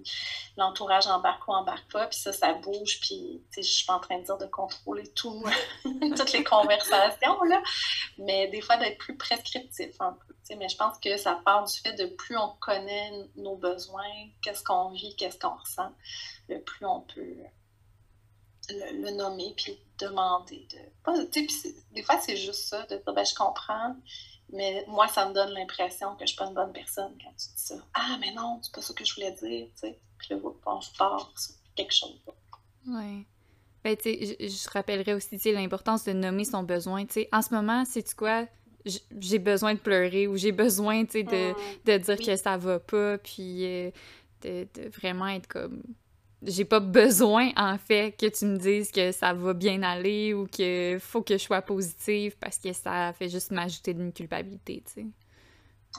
[0.57, 3.95] l'entourage embarque ou embarque pas, puis ça, ça bouge, puis, tu sais, je suis pas
[3.95, 5.45] en train de dire de contrôler tout,
[5.85, 7.63] toutes les conversations, là,
[8.19, 11.77] mais des fois, d'être plus prescriptif un peu mais je pense que ça part du
[11.79, 15.93] fait de plus on connaît nos besoins, qu'est-ce qu'on vit, qu'est-ce qu'on ressent,
[16.49, 17.37] le plus on peut
[18.71, 21.95] le, nommer puis demander de.
[21.95, 23.97] des fois, c'est juste ça, de dire ben, je comprends,
[24.53, 27.31] mais moi, ça me donne l'impression que je ne suis pas une bonne personne quand
[27.31, 27.77] tu dis ça.
[27.95, 29.89] Ah, mais non, c'est pas ça que je voulais dire, tu.
[30.19, 32.21] Puis là, on part sur quelque chose.
[32.87, 33.27] Oui.
[33.83, 37.05] Ben, tu sais, je, je rappellerais aussi, l'importance de nommer son besoin.
[37.07, 38.47] Tu sais, en ce moment, c'est quoi?
[38.85, 41.57] j'ai besoin de pleurer ou j'ai besoin, tu sais, de, mm.
[41.85, 43.91] de, dire que ça va pas, puis euh,
[44.43, 45.83] de, de, vraiment être comme...
[46.45, 50.47] J'ai pas besoin, en fait, que tu me dises que ça va bien aller ou
[50.47, 54.93] qu'il faut que je sois positive parce que ça fait juste m'ajouter d'une culpabilité, tu
[54.93, 55.07] sais.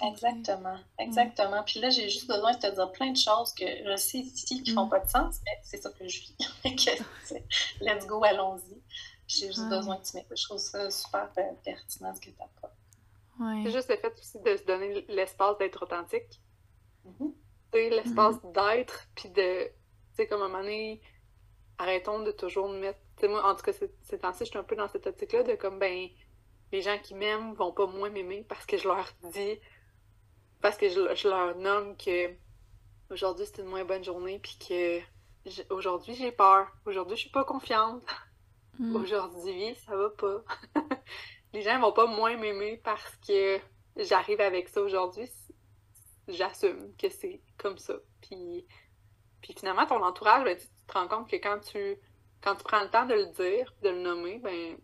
[0.01, 1.63] Exactement, exactement.
[1.63, 4.63] Puis là, j'ai juste besoin de te dire plein de choses que je sais ici
[4.63, 4.89] qui font mm.
[4.89, 6.35] pas de sens, mais c'est ça que je vis.
[7.81, 8.81] let's go, allons-y.
[9.27, 10.37] J'ai juste besoin que tu m'écoutes.
[10.37, 12.75] Je trouve ça super euh, pertinent ce que tu pas.
[13.63, 16.41] C'est juste le fait aussi de se donner l'espace d'être authentique.
[17.05, 17.33] Mm-hmm.
[17.73, 18.75] L'espace mm-hmm.
[18.75, 19.69] d'être, puis de.
[20.15, 21.01] Tu sais, comme à un moment donné,
[21.77, 22.99] arrêtons de toujours mettre.
[23.23, 25.79] Moi, en tout cas, ces temps-ci, je suis un peu dans cette optique-là de comme,
[25.79, 26.09] ben,
[26.71, 29.59] les gens qui m'aiment vont pas moins m'aimer parce que je leur dis.
[30.61, 32.33] Parce que je, je leur nomme que
[33.09, 34.99] aujourd'hui, c'est une moins bonne journée, puis que
[35.69, 36.67] aujourd'hui, j'ai peur.
[36.85, 38.03] Aujourd'hui, je suis pas confiante.
[38.79, 38.95] Mm.
[38.95, 40.43] Aujourd'hui, ça va pas.
[41.53, 43.59] les gens vont pas moins m'aimer parce que
[43.97, 45.29] j'arrive avec ça aujourd'hui.
[46.27, 47.95] J'assume que c'est comme ça.
[48.21, 48.65] Puis,
[49.43, 51.97] puis finalement, ton entourage, ben, tu, te rends compte que quand tu,
[52.41, 54.77] quand tu prends le temps de le dire, de le nommer, ben,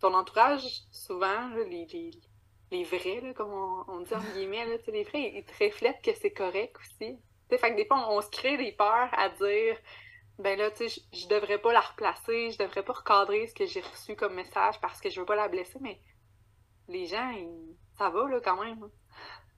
[0.00, 2.10] ton entourage, souvent, les, les,
[2.70, 6.32] les, vrais, comme on, dit en guillemets, là, les vrais, ils te reflètent que c'est
[6.32, 7.18] correct aussi.
[7.50, 9.76] fait que des fois, on se crée des peurs à dire
[10.38, 13.66] ben là, tu sais, je devrais pas la replacer, je devrais pas recadrer ce que
[13.66, 16.00] j'ai reçu comme message parce que je veux pas la blesser, mais
[16.88, 17.32] les gens,
[17.96, 18.88] ça va, là, quand même.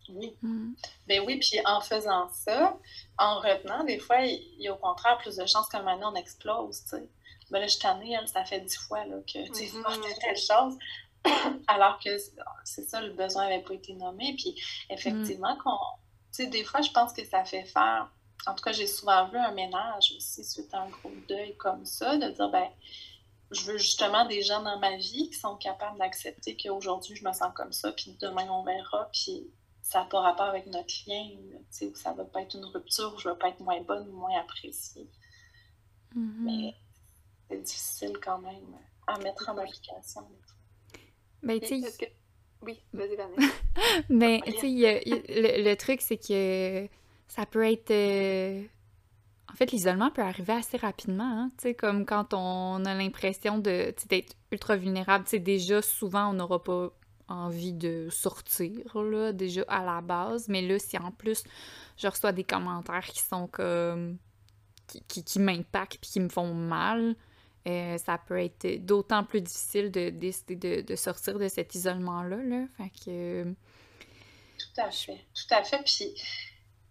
[0.09, 0.37] Oui.
[0.43, 0.73] Mm.
[1.07, 2.77] Ben oui, puis en faisant ça,
[3.19, 6.15] en retenant, des fois, il y a au contraire plus de chances qu'un moment on
[6.15, 7.09] explose, tu sais.
[7.51, 9.85] Ben là, je ai, elle, ça fait dix fois là, que tu sais, mm
[10.21, 10.77] telle chose.
[11.69, 12.11] Alors que
[12.65, 14.35] c'est ça, le besoin n'avait pas été nommé.
[14.37, 15.77] Puis effectivement, qu'on,
[16.33, 18.11] tu sais, des fois, je pense que ça fait faire.
[18.47, 21.85] En tout cas, j'ai souvent vu un ménage aussi suite à un gros deuil comme
[21.85, 22.69] ça, de dire, ben,
[23.51, 27.33] je veux justement des gens dans ma vie qui sont capables d'accepter qu'aujourd'hui, je me
[27.33, 29.49] sens comme ça, puis demain, on verra, puis
[29.87, 32.65] ça n'a pas rapport avec notre lien, tu sais, ça ne va pas être une
[32.65, 35.09] rupture, où je ne vais pas être moins bonne ou moins appréciée.
[36.17, 36.41] Mm-hmm.
[36.41, 36.75] Mais
[37.49, 40.27] c'est difficile quand même à mettre en application.
[41.41, 42.13] Ben, tu sais.
[42.63, 43.17] Oui, vas-y,
[44.09, 46.89] Mais, tu sais, le, truc, c'est que
[47.29, 47.93] ça peut être.
[47.93, 48.65] Euh,
[49.49, 53.59] en fait, l'isolement peut arriver assez rapidement, hein, tu sais, comme quand on a l'impression
[53.59, 55.27] de d'être ultra vulnérable.
[55.27, 56.91] Tu sais, déjà, souvent, on n'aura pas
[57.29, 60.49] envie de sortir, là, déjà à la base.
[60.49, 61.43] Mais là, si en plus,
[61.97, 64.19] je reçois des commentaires qui sont comme.
[64.87, 67.17] qui, qui, m'impactent puis qui me font mal,
[67.67, 72.37] euh, ça peut être d'autant plus difficile de décider de, sortir de cet isolement-là.
[72.37, 72.67] Là.
[72.77, 73.45] Fait que...
[74.59, 75.27] Tout à fait.
[75.35, 75.83] Tout à fait.
[75.85, 76.23] Puis, tu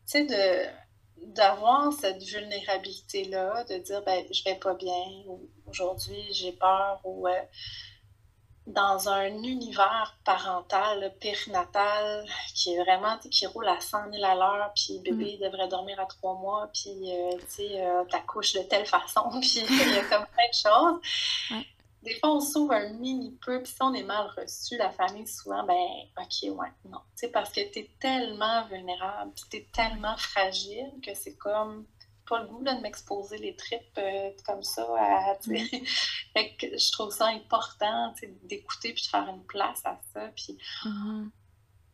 [0.06, 6.52] sais, de, d'avoir cette vulnérabilité-là, de dire, ben, je vais pas bien, ou aujourd'hui, j'ai
[6.52, 7.28] peur, ou.
[7.28, 7.32] Euh,
[8.68, 12.26] dans un univers parental, périnatal,
[12.56, 15.44] qui est vraiment, qui roule à 100 000 à l'heure, puis bébé mm.
[15.44, 19.64] devrait dormir à trois mois, puis, euh, tu sais, euh, t'accouches de telle façon, puis
[19.70, 21.66] il y a comme plein de choses.
[22.02, 25.28] Des fois, on s'ouvre un mini peu, puis si on est mal reçu, la famille,
[25.28, 25.88] souvent, ben,
[26.20, 27.00] OK, ouais, non.
[27.00, 31.86] Tu sais, parce que t'es tellement vulnérable, puis t'es tellement fragile que c'est comme
[32.28, 34.84] pas le goût de m'exposer les tripes euh, comme ça.
[34.98, 40.28] À, je trouve ça important d'écouter puis de faire une place à ça.
[40.36, 41.30] Puis mm-hmm.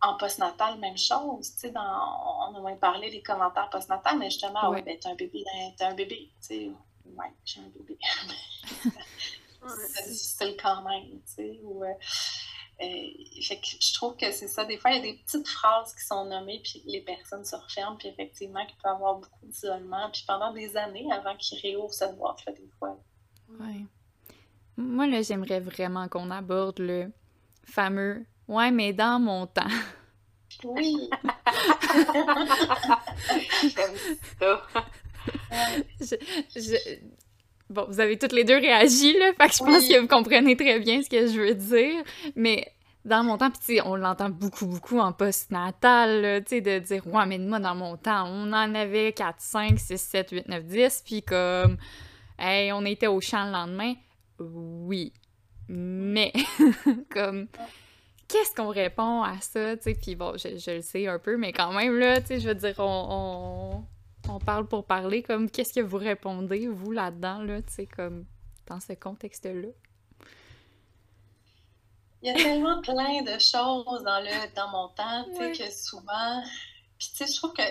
[0.02, 1.56] en postnatal, même chose.
[1.74, 4.82] Dans, on a moins parlé des commentaires postnatal, mais justement, ouais.
[4.82, 5.44] ben, t'as un bébé,
[5.78, 6.32] t'as un bébé.
[6.50, 7.98] Ouais, j'ai un bébé.
[9.94, 11.22] c'est difficile quand même.
[11.64, 11.94] Ou, euh,
[12.82, 14.66] fait que je trouve que c'est ça.
[14.66, 17.56] Des fois, il y a des petites phrases qui sont nommées, puis les personnes se
[17.56, 21.60] referment, puis effectivement, qu'il peut y avoir beaucoup d'isolement, puis pendant des années avant qu'ils
[21.60, 23.00] réouvrent cette boîte-là, des fois.
[23.60, 23.86] Ouais.
[24.78, 27.12] Moi, là, j'aimerais vraiment qu'on aborde le
[27.66, 29.62] fameux «Ouais, mais dans mon temps».
[30.64, 31.10] Oui!
[36.00, 36.16] je,
[37.72, 40.58] Bon, vous avez toutes les deux réagi, là, fait que je pense que vous comprenez
[40.58, 42.04] très bien ce que je veux dire.
[42.36, 42.68] Mais
[43.06, 47.26] dans mon temps, puis on l'entend beaucoup, beaucoup en post-natal, tu sais, de dire «Ouais,
[47.26, 51.04] mais moi, dans mon temps, on en avait 4, 5, 6, 7, 8, 9, 10,
[51.06, 51.78] puis comme...
[52.38, 53.94] Hey, on était au champ le lendemain.»
[54.40, 55.14] Oui.
[55.70, 56.34] Mais,
[57.10, 57.48] comme...
[58.28, 59.96] Qu'est-ce qu'on répond à ça, tu sais?
[59.96, 62.48] Puis bon, je, je, le sais un peu, mais quand même, là, tu sais, je
[62.48, 63.84] veux dire, on on
[64.40, 68.26] parle pour parler, comme qu'est-ce que vous répondez, vous, là-dedans, là, tu sais, comme
[68.68, 69.70] dans ce contexte-là?
[72.22, 75.72] Il y a tellement plein de choses dans, le, dans mon temps, tu sais, que
[75.72, 76.44] souvent.
[77.00, 77.64] Puis, tu sais, je trouve que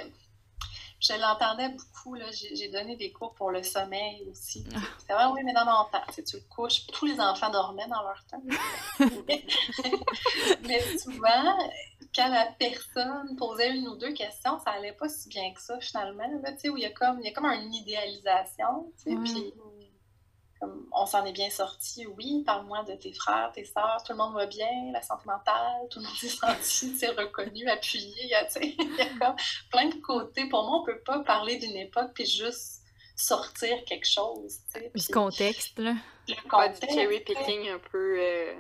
[1.01, 2.27] je l'entendais beaucoup, là.
[2.33, 4.65] J'ai donné des cours pour le sommeil aussi.
[4.75, 4.81] Ah.
[5.07, 6.87] C'est vrai, oui, mais dans mon temps, tu le couches.
[6.89, 8.43] Tous les enfants dormaient dans leur temps.
[10.67, 11.57] mais souvent,
[12.15, 15.79] quand la personne posait une ou deux questions, ça allait pas si bien que ça,
[15.81, 16.27] finalement.
[16.43, 19.55] Là, où il y a comme, il y a comme une idéalisation, tu sais, puis
[20.93, 24.35] on s'en est bien sorti, oui, parle-moi de tes frères, tes sœurs, tout le monde
[24.35, 28.45] va bien, la santé mentale, tout le monde s'est senti, reconnu, appuyé, il y a
[29.19, 29.37] comme
[29.71, 30.49] plein de côtés.
[30.49, 32.83] Pour moi, on peut pas parler d'une époque puis juste
[33.17, 34.91] sortir quelque chose, tu sais.
[34.95, 35.95] Le contexte, là.
[36.29, 36.91] Le contexte.
[36.93, 38.19] cherry picking un peu...
[38.19, 38.55] Euh,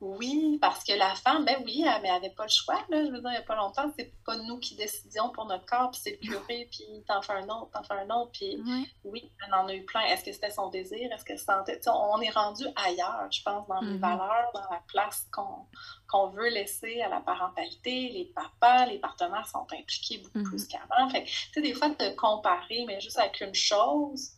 [0.00, 2.84] oui, parce que la femme, ben oui, elle n'avait pas le choix.
[2.88, 5.46] Là, je veux dire, il n'y a pas longtemps, c'est pas nous qui décidions pour
[5.46, 8.30] notre corps, puis c'est le curé, puis t'en fais un autre, t'en fais un autre,
[8.32, 8.62] puis
[9.02, 10.02] oui, elle en a eu plein.
[10.02, 11.12] Est-ce que c'était son désir?
[11.12, 11.80] Est-ce qu'elle sentait?
[11.88, 13.98] on est rendu ailleurs, je pense, dans les mm-hmm.
[13.98, 18.08] valeurs, dans la place qu'on veut laisser à la parentalité.
[18.10, 20.68] Les papas, les partenaires sont impliqués beaucoup plus mm-hmm.
[20.68, 21.08] qu'avant.
[21.10, 24.30] Fait tu sais, des fois, de comparer, mais juste avec une chose,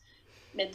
[0.55, 0.71] mais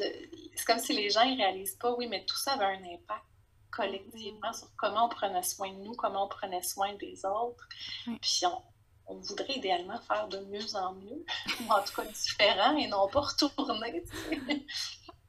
[0.55, 3.25] c'est comme si les gens ne réalisent pas, oui, mais tout ça avait un impact
[3.75, 7.67] collectivement sur comment on prenait soin de nous, comment on prenait soin des autres.
[8.21, 8.41] Puis
[9.07, 11.23] on, voudrait idéalement faire de mieux en mieux,
[11.61, 14.03] ou en tout cas différent et non pas retourner.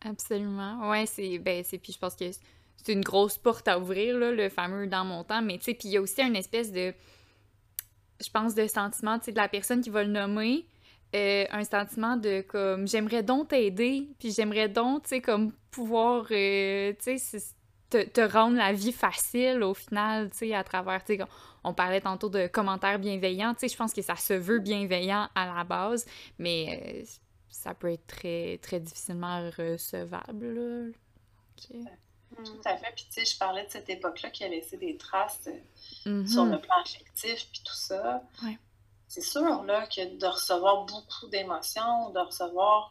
[0.04, 0.88] Absolument.
[0.88, 1.38] Ouais, c'est.
[1.38, 1.78] Ben, c'est.
[1.78, 5.24] Puis je pense que c'est une grosse porte à ouvrir, là, le fameux dans mon
[5.24, 5.42] temps.
[5.42, 6.94] Mais tu sais, puis il y a aussi une espèce de.
[8.20, 10.66] Je pense de sentiment, tu sais, de la personne qui va le nommer.
[11.14, 16.26] Euh, un sentiment de comme j'aimerais donc t'aider puis j'aimerais donc tu sais comme pouvoir
[16.32, 17.38] euh, tu sais
[17.90, 21.24] te, rendre la vie facile au final, tu sais, à travers, tu sais,
[21.64, 25.28] on parlait tantôt de commentaires bienveillants, tu sais, je pense que ça se veut bienveillant
[25.34, 26.06] à la base,
[26.38, 27.04] mais euh,
[27.48, 30.92] ça peut être très, très difficilement recevable, là.
[32.44, 32.92] Tout à fait.
[32.94, 35.48] Puis, tu sais, je parlais de cette époque-là qui a laissé des traces
[36.04, 36.26] mm-hmm.
[36.26, 38.22] sur le plan affectif, puis tout ça.
[39.08, 42.90] C'est sûr, là, que de recevoir beaucoup d'émotions, de recevoir...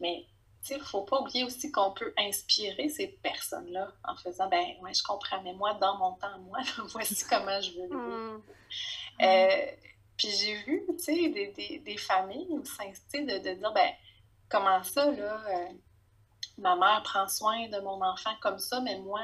[0.00, 0.26] Mais
[0.70, 4.94] il ne faut pas oublier aussi qu'on peut inspirer ces personnes-là en faisant ben ouais,
[4.94, 6.60] je comprends, mais moi, dans mon temps, moi,
[6.92, 7.96] voici comment je veux vivre.
[7.96, 8.42] Mm.
[9.22, 9.66] Euh,
[10.16, 13.90] puis j'ai vu, tu sais, des, des, des, familles de, de dire ben
[14.48, 15.68] comment ça, là, euh,
[16.58, 19.22] ma mère prend soin de mon enfant comme ça, mais moi,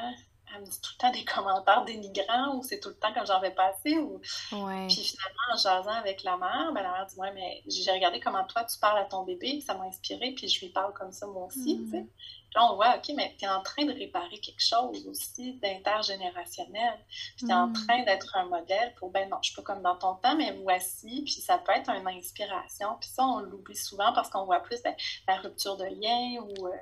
[0.54, 3.24] elle me dit tout le temps des commentaires dénigrants ou c'est tout le temps quand
[3.24, 3.98] j'en vais passer.
[3.98, 4.18] Ou...
[4.18, 8.20] Puis finalement, en jasant avec la mère, ben, la mère dit Ouais, mais j'ai regardé
[8.20, 10.92] comment toi tu parles à ton bébé, puis ça m'a inspiré, puis je lui parle
[10.94, 11.76] comme ça moi aussi.
[11.76, 12.06] Mm.
[12.48, 15.54] Puis là, on voit OK, mais tu es en train de réparer quelque chose aussi
[15.54, 16.98] d'intergénérationnel.
[17.36, 17.72] Puis tu es en mm.
[17.74, 20.52] train d'être un modèle pour Ben non, je suis pas comme dans ton temps, mais
[20.62, 21.22] voici.
[21.24, 22.96] Puis ça peut être une inspiration.
[23.00, 24.94] Puis ça, on l'oublie souvent parce qu'on voit plus ben,
[25.26, 26.72] la rupture de lien ou euh,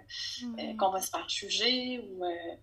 [0.42, 0.58] mm.
[0.60, 2.24] euh, qu'on va se faire juger ou.
[2.24, 2.56] Euh,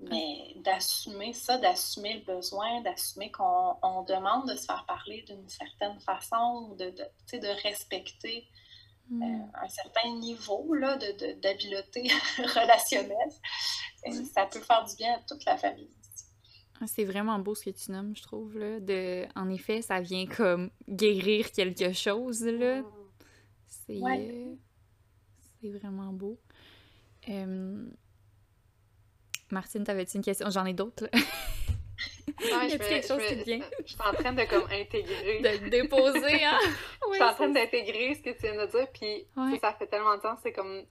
[0.00, 5.98] mais d'assumer ça, d'assumer le besoin, d'assumer qu'on demande de se faire parler d'une certaine
[6.00, 8.46] façon, de, de, de respecter
[9.10, 9.50] euh, hmm.
[9.54, 10.66] un certain niveau
[11.42, 12.02] d'habileté
[12.38, 15.90] relationnelle, ça peut faire du bien à toute la famille.
[16.80, 18.56] Ah, c'est vraiment beau ce que tu nommes, je trouve.
[18.56, 18.78] Là.
[18.78, 19.26] De...
[19.34, 22.44] En effet, ça vient comme guérir quelque chose.
[22.44, 22.82] là.
[23.66, 24.54] C'est euh,
[25.60, 26.38] c'est vraiment beau.
[27.28, 27.88] Euh...
[29.50, 30.50] Martine, t'avais-tu une question?
[30.50, 31.08] J'en ai d'autres.
[32.40, 33.60] Ouais, je quelque chose qui vient?
[33.84, 35.40] Je suis en train de comme intégrer.
[35.40, 36.58] De déposer, hein?
[37.08, 39.26] je suis en train d'intégrer ce que tu viens de dire, puis
[39.60, 40.84] ça fait tellement de temps, c'est comme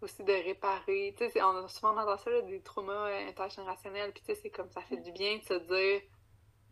[0.00, 1.14] aussi de réparer.
[1.18, 4.50] Tu sais, on a souvent entendu ça, des traumas euh, intergénérationnels, puis tu sais, c'est
[4.50, 6.00] comme ça fait du bien de se dire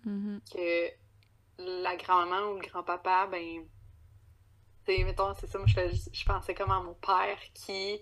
[0.07, 0.41] mm-hmm.
[0.51, 3.67] que la grand-maman ou le grand-papa, ben,
[4.87, 5.81] tu sais, mettons, c'est ça, moi, je,
[6.13, 8.01] je pensais comme à mon père qui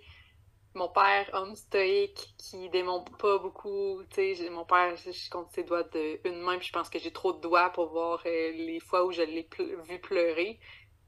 [0.76, 4.02] mon père, homme stoïque, qui démontre pas beaucoup.
[4.10, 6.98] Tu sais, mon père, je, compte ses doigts de une main, puis je pense que
[6.98, 9.48] j'ai trop de doigts pour voir euh, les fois où je l'ai
[9.88, 10.60] vu pleurer.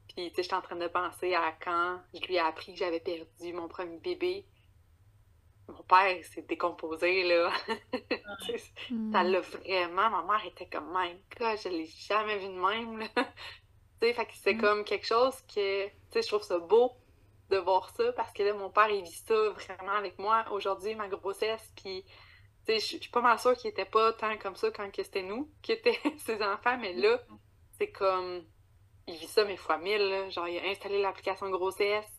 [0.09, 2.79] Puis, tu sais, j'étais en train de penser à quand je lui ai appris que
[2.79, 4.47] j'avais perdu mon premier bébé.
[5.69, 7.53] Mon père s'est décomposé, là.
[9.13, 10.11] Ça l'a vraiment.
[10.11, 13.09] Ma mère était comme, my God, je l'ai jamais vu de même, là.
[14.01, 14.61] tu sais, fait que c'est mm.
[14.61, 16.97] comme quelque chose que, tu sais, je trouve ça beau
[17.51, 20.95] de voir ça parce que là, mon père, il vit ça vraiment avec moi aujourd'hui,
[20.95, 21.73] ma grossesse.
[21.77, 22.05] Puis,
[22.67, 25.23] tu sais, je suis pas mal sûre qu'il était pas tant comme ça quand c'était
[25.23, 27.21] nous qui étaient ses enfants, mais là,
[27.79, 28.45] c'est comme.
[29.07, 30.27] Il vit ça mes fois mille.
[30.31, 32.11] Genre, il a installé l'application grossesse,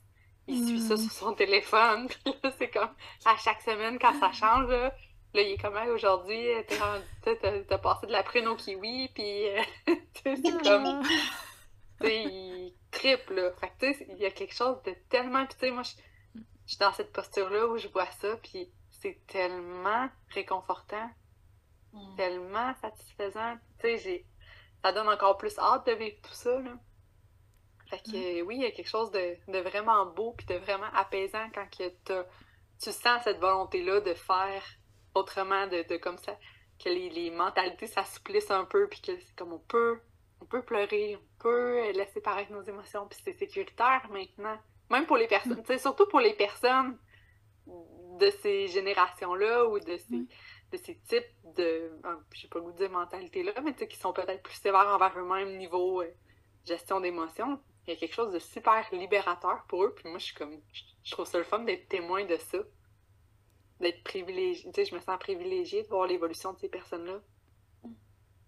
[0.47, 0.97] il suit ça mm.
[0.97, 2.07] sur son téléphone.
[2.23, 2.89] Puis là, c'est comme
[3.25, 4.93] à chaque semaine quand ça change, là.
[5.35, 9.43] Là, il est comme aujourd'hui, t'as passé de la prune au kiwi, puis
[10.23, 11.03] c'est comme.
[12.01, 13.51] Tu sais, il triple, là.
[13.59, 15.45] Fait que, tu sais, il y a quelque chose de tellement.
[15.45, 15.91] Puis, tu sais, moi, je
[16.65, 21.09] suis dans cette posture-là où je vois ça, puis c'est tellement réconfortant,
[21.93, 22.15] mm.
[22.15, 23.57] tellement satisfaisant.
[23.79, 24.25] Tu sais,
[24.83, 26.73] ça donne encore plus hâte de vivre tout ça, là.
[27.89, 28.47] Fait que, mm.
[28.47, 31.67] oui, il y a quelque chose de, de vraiment beau, puis de vraiment apaisant quand
[31.69, 31.89] que
[32.81, 34.63] tu sens cette volonté-là de faire
[35.15, 36.37] autrement, de, de comme ça,
[36.83, 39.99] que les, les mentalités s'assouplissent un peu, puis que c'est comme on peut
[40.41, 44.57] on peut pleurer, on peut laisser paraître nos émotions, puis c'est sécuritaire maintenant.
[44.89, 45.77] Même pour les personnes, mm.
[45.77, 46.97] surtout pour les personnes
[47.67, 50.27] de ces générations-là ou de ces,
[50.71, 51.91] de ces types de,
[52.33, 55.17] je sais pas le goût de dire mentalité-là, mais qui sont peut-être plus sévères envers
[55.17, 56.13] eux-mêmes niveau euh,
[56.65, 57.59] gestion d'émotions.
[57.87, 60.59] Il y a quelque chose de super libérateur pour eux, puis moi, je suis comme,
[61.03, 62.59] je trouve ça le fun d'être témoin de ça.
[63.79, 67.21] D'être privilégié, tu sais, je me sens privilégiée de voir l'évolution de ces personnes-là.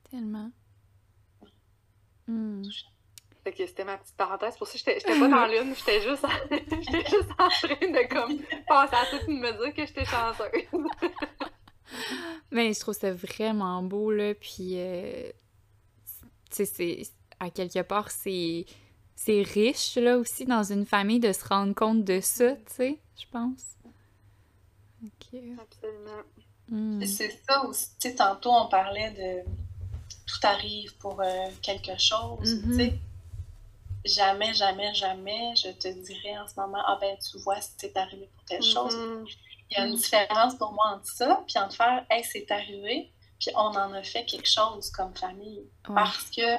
[0.10, 0.52] Tellement.
[2.28, 2.64] Hmm.
[3.44, 4.56] Fait que c'était ma petite parenthèse.
[4.58, 6.26] Pour ça, j'étais pas dans l'une, j'étais juste,
[7.10, 10.48] juste en train de comme passer à tout et me dire que j'étais chanceuse.
[12.52, 14.36] Mais je trouve ça vraiment beau, là.
[14.36, 15.32] Puis, euh,
[16.50, 17.02] tu sais, c'est
[17.40, 18.66] à quelque part, c'est
[19.16, 23.00] c'est riche, là, aussi, dans une famille, de se rendre compte de ça, tu sais,
[23.20, 23.78] je pense.
[25.60, 26.22] Absolument.
[26.70, 27.04] Hmm.
[27.06, 29.50] C'est ça aussi, tu sais, tantôt, on parlait de
[30.26, 32.56] tout arrive pour euh, quelque chose.
[32.56, 32.70] Mm-hmm.
[32.70, 32.94] tu sais.
[34.04, 38.28] Jamais, jamais, jamais, je te dirais en ce moment, ah ben tu vois, c'est arrivé
[38.34, 38.96] pour telle chose.
[38.96, 39.36] Mm-hmm.
[39.70, 43.12] Il y a une différence pour moi entre ça, puis entre faire, hey, c'est arrivé,
[43.40, 45.64] puis on en a fait quelque chose comme famille.
[45.84, 46.58] Parce que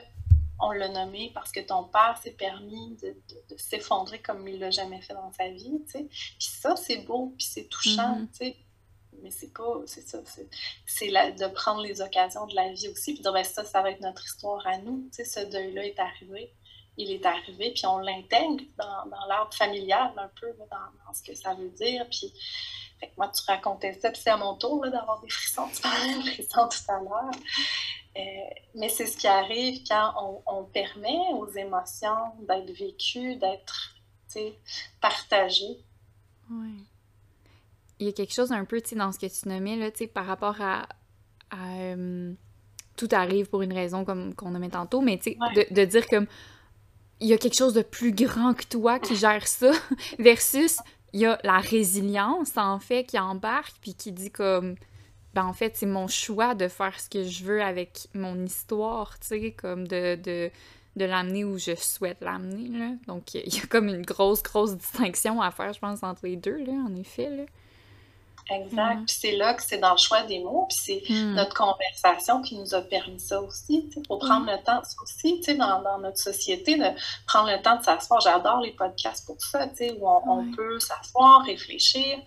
[0.60, 3.16] on l'a nommé, parce que ton père s'est permis de,
[3.56, 6.04] s'effondrer comme il l'a jamais fait dans sa vie, tu sais.
[6.08, 8.30] Puis ça, c'est beau, puis c'est touchant, mm-hmm.
[8.30, 8.56] tu sais
[9.22, 10.18] mais c'est pas, c'est ça,
[10.86, 13.90] c'est de prendre les occasions de la vie aussi, puis dire, ben, ça, ça va
[13.90, 16.52] être notre histoire à nous, tu sais, ce deuil-là est arrivé,
[16.96, 21.34] il est arrivé, puis on l'intègre dans, dans l'arbre familial un peu, dans, ce que
[21.34, 22.32] ça veut dire, puis
[23.00, 25.80] fait que moi, tu racontais ça, puis c'est à mon tour d'avoir des frissons, tu
[25.80, 27.30] parlais de frissons tout à l'heure.
[28.14, 28.20] Euh,
[28.74, 33.96] mais c'est ce qui arrive quand on, on permet aux émotions d'être vécues, d'être
[35.00, 35.78] partagées.
[36.50, 36.86] Oui
[38.02, 40.08] il y a quelque chose un peu, tu dans ce que tu nommais, là, tu
[40.08, 40.88] par rapport à...
[41.54, 42.32] Euh,
[42.96, 46.26] tout arrive pour une raison comme qu'on nommait tantôt, mais tu sais, de, dire comme
[47.20, 49.72] il y a quelque chose de plus grand que toi qui gère ça,
[50.18, 50.78] versus
[51.12, 54.76] il y a la résilience, en fait, qui embarque, puis qui dit comme,
[55.34, 59.18] ben en fait, c'est mon choix de faire ce que je veux avec mon histoire,
[59.18, 60.50] tu sais, comme de, de,
[60.96, 62.92] de l'amener où je souhaite l'amener, là.
[63.06, 66.36] Donc, il y, a comme une grosse, grosse distinction à faire, je pense, entre les
[66.36, 67.44] deux, là, en effet, là.
[68.52, 69.06] Exact.
[69.06, 71.34] Puis c'est là que c'est dans le choix des mots, puis c'est hmm.
[71.34, 73.88] notre conversation qui nous a permis ça aussi.
[73.96, 76.86] Il faut prendre le temps aussi, dans, dans notre société, de
[77.26, 78.20] prendre le temps de s'asseoir.
[78.20, 82.18] J'adore les podcasts pour ça, où on, on peut s'asseoir, réfléchir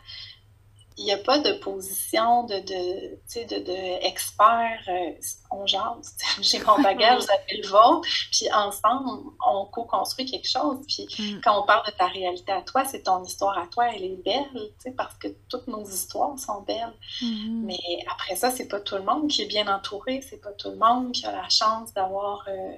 [0.97, 4.79] il n'y a pas de position de, de, de, de expert.
[4.87, 5.11] Euh,
[5.51, 6.15] on jase.
[6.41, 8.07] J'ai mon bagage, vous avez le vôtre.
[8.31, 10.85] Puis ensemble, on co-construit quelque chose.
[10.87, 11.41] Puis mm.
[11.43, 13.87] quand on parle de ta réalité à toi, c'est ton histoire à toi.
[13.93, 16.93] Elle est belle, parce que toutes nos histoires sont belles.
[17.21, 17.63] Mm-hmm.
[17.65, 20.21] Mais après ça, c'est pas tout le monde qui est bien entouré.
[20.21, 22.45] C'est pas tout le monde qui a la chance d'avoir.
[22.47, 22.75] Euh,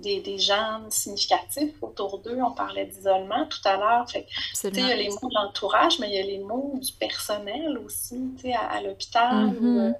[0.00, 2.38] des, des, gens significatifs autour d'eux.
[2.42, 4.06] On parlait d'isolement tout à l'heure.
[4.64, 7.78] Il y a les mots de l'entourage, mais il y a les mots du personnel
[7.78, 9.90] aussi, à, à l'hôpital ou mm-hmm.
[9.90, 9.92] euh,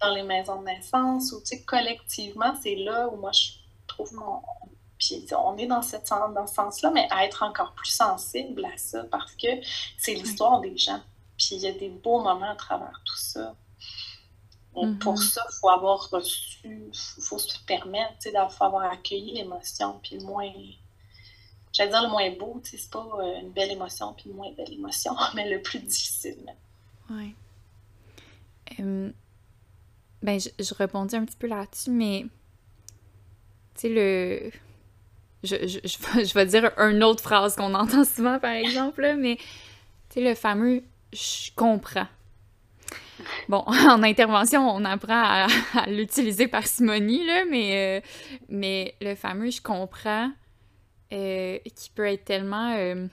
[0.00, 1.32] dans les maisons de naissance.
[1.32, 3.50] Ou, collectivement, c'est là où moi, je
[3.86, 4.40] trouve mon...
[4.98, 8.76] Puis on est dans, cette, dans ce sens-là, mais à être encore plus sensible à
[8.76, 9.48] ça parce que
[9.98, 11.00] c'est l'histoire des gens.
[11.36, 13.54] Puis il y a des beaux moments à travers tout ça.
[14.74, 15.16] Pour mm-hmm.
[15.16, 20.18] ça, il faut avoir reçu, il faut se permettre, il faut avoir accueilli l'émotion, puis
[20.18, 20.50] le moins,
[21.72, 24.72] j'allais dire le moins beau, c'est pas euh, une belle émotion, puis une moins belle
[24.72, 26.52] émotion, mais le plus difficile.
[27.08, 27.34] Oui.
[28.78, 32.26] ben, je, je, répondis un petit peu là-dessus, mais,
[33.76, 34.50] tu sais, le...
[35.44, 35.78] Je, je,
[36.24, 39.36] je, vais dire une autre phrase qu'on entend souvent, par exemple, mais,
[40.08, 42.08] tu sais, le fameux «je comprends».
[43.48, 45.46] Bon, en intervention, on apprend à,
[45.88, 48.06] l'utiliser par simonie, là, mais, euh,
[48.48, 50.30] mais le fameux je comprends,
[51.12, 52.74] euh, qui peut être tellement.
[52.76, 53.06] Euh,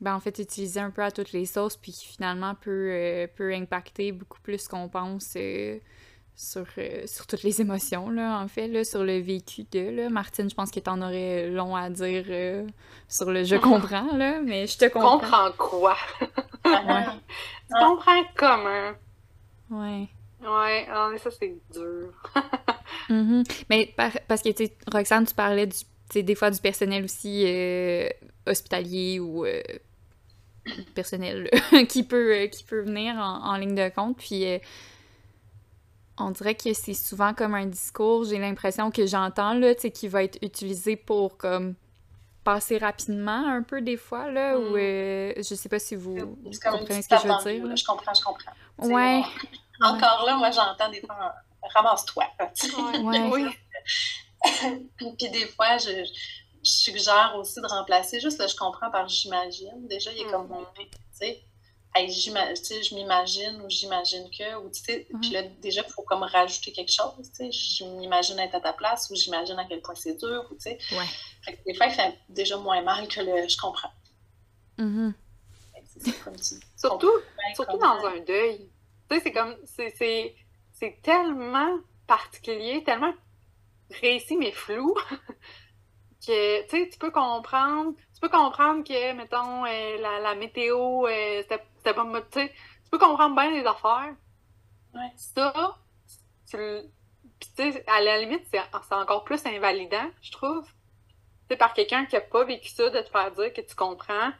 [0.00, 3.52] ben, en fait, utilisé un peu à toutes les sauces, puis qui finalement peut, peut
[3.52, 5.36] impacter beaucoup plus qu'on pense
[6.40, 6.66] sur,
[7.06, 9.90] sur toutes les émotions, là, en fait, là, sur le vécu de.
[9.90, 10.08] Là.
[10.08, 12.24] Martine, je pense que t'en aurais long à dire
[13.08, 15.18] sur le je comprends, là, mais je te comprends.
[15.18, 15.96] Comprends quoi?
[17.68, 18.92] Tu comprends comment?
[19.70, 20.08] Ouais.
[20.40, 22.12] Ouais, ah, ça, c'est dur.
[23.10, 23.64] Mm-hmm.
[23.70, 28.08] Mais parce que, tu sais, Roxane, tu parlais du, des fois du personnel aussi euh,
[28.46, 29.62] hospitalier ou euh,
[30.94, 31.50] personnel
[31.88, 34.18] qui, peut, euh, qui peut venir en, ligne de compte.
[34.18, 34.44] Puis
[36.20, 39.90] on dirait que c'est souvent comme un discours, j'ai l'impression que j'entends, là, tu sais,
[39.90, 41.74] qui va être utilisé pour comme
[42.44, 44.78] passer rapidement un peu des fois, là, ou mm.
[44.78, 46.16] euh, je sais pas si vous,
[46.64, 47.76] comprenez ce que je veux dire.
[47.76, 48.52] Je comprends, je comprends.
[48.78, 49.22] Ouais.
[49.80, 51.34] encore là, moi, j'entends des fois,
[51.74, 52.24] ramasse-toi.
[53.02, 53.46] oui.
[54.96, 56.04] Puis des fois, je,
[56.62, 59.86] suggère aussi de remplacer juste le je comprends par j'imagine.
[59.88, 61.42] Déjà, il est comme mon tu sais
[61.96, 66.72] je m'imagine ou j'imagine que, ou tu sais, puis là, déjà, il faut comme rajouter
[66.72, 69.94] quelque chose, tu sais, je m'imagine être à ta place ou j'imagine à quel point
[69.94, 70.78] c'est dur, ou tu sais.
[70.92, 71.58] Ouais.
[71.66, 73.90] des fois, il fait déjà moins mal que le je comprends.
[74.78, 75.12] Mm-hmm.
[76.76, 77.10] surtout
[77.54, 78.70] surtout dans un deuil.
[79.10, 83.12] Tu sais, c'est comme, c'est tellement particulier, tellement
[84.00, 84.94] réussi mais flou,
[86.26, 91.06] que, tu sais, tu peux comprendre, tu peux comprendre que, mettons, euh, la, la, météo,
[91.06, 92.04] euh, c'était pas...
[92.32, 94.12] Tu sais, tu peux comprendre bien les affaires.
[94.92, 95.12] Ouais.
[95.14, 95.76] Ça,
[96.50, 96.58] tu
[97.56, 98.60] sais, à la limite, c'est
[98.92, 100.64] encore plus invalidant, je trouve.
[100.64, 103.76] Tu sais, par quelqu'un qui a pas vécu ça, de te faire dire que tu
[103.76, 104.32] comprends.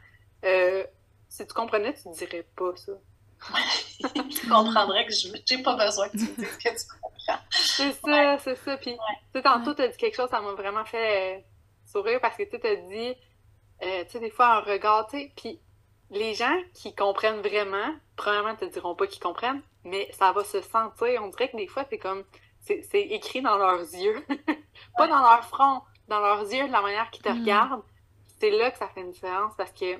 [0.43, 0.83] Euh,
[1.29, 2.91] si tu comprenais, tu dirais pas ça.
[4.13, 7.41] tu comprendrais que je n'ai pas besoin que tu me dises que tu comprends.
[7.49, 8.75] C'est ça, c'est ça.
[8.75, 8.99] Puis, tu
[9.35, 11.45] sais, tantôt, tu as dit quelque chose, ça m'a vraiment fait
[11.85, 13.15] sourire parce que tu as dit
[13.83, 15.59] euh, tu sais, des fois, un regard, tu sais, puis
[16.11, 20.61] les gens qui comprennent vraiment, premièrement, te diront pas qu'ils comprennent, mais ça va se
[20.61, 21.23] sentir.
[21.23, 22.23] On dirait que des fois, c'est comme,
[22.61, 24.25] c'est écrit dans leurs yeux,
[24.97, 27.39] pas dans leur front, dans leurs yeux, de la manière qu'ils te mm.
[27.39, 27.83] regardent.
[28.39, 29.99] C'est là que ça fait une différence parce que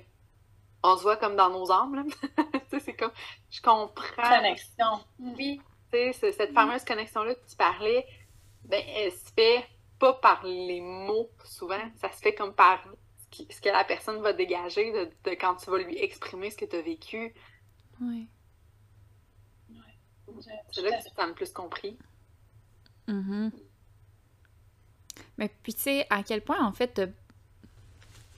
[0.81, 2.05] on se voit comme dans nos âmes.
[2.79, 3.11] c'est comme,
[3.49, 4.23] je comprends.
[4.23, 5.03] Connexion.
[5.19, 5.61] Oui,
[5.91, 8.05] tu sais, cette fameuse connexion-là que tu parlais,
[8.63, 9.65] ben, elle se fait
[9.99, 12.79] pas par les mots souvent, ça se fait comme par
[13.31, 16.75] ce que la personne va dégager de, quand tu vas lui exprimer ce que tu
[16.75, 17.33] as vécu.
[18.01, 18.27] Oui.
[20.71, 21.97] C'est là que tu t'en plus compris.
[23.07, 23.49] Mm
[25.37, 27.07] Mais puis, tu sais, à quel point, en fait, t'as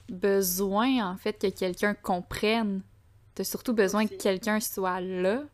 [0.08, 2.82] besoin, en fait, que quelqu'un comprenne.
[3.34, 5.44] T'as surtout besoin que quelqu'un soit là,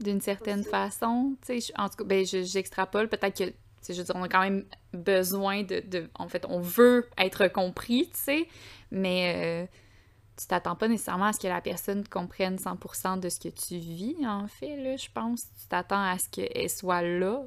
[0.00, 1.36] d'une certaine façon.
[1.46, 3.08] Tu sais, en tout cas, ben, j'extrapole.
[3.08, 3.54] Peut-être que,
[3.88, 6.08] je veux dire, on a quand même besoin de, de...
[6.14, 8.48] En fait, on veut être compris, tu sais,
[8.90, 9.66] mais...
[9.66, 9.78] Euh,
[10.38, 13.76] tu t'attends pas nécessairement à ce que la personne comprenne 100% de ce que tu
[13.76, 15.42] vis, en fait, là, je pense.
[15.60, 17.44] Tu t'attends à ce qu'elle soit là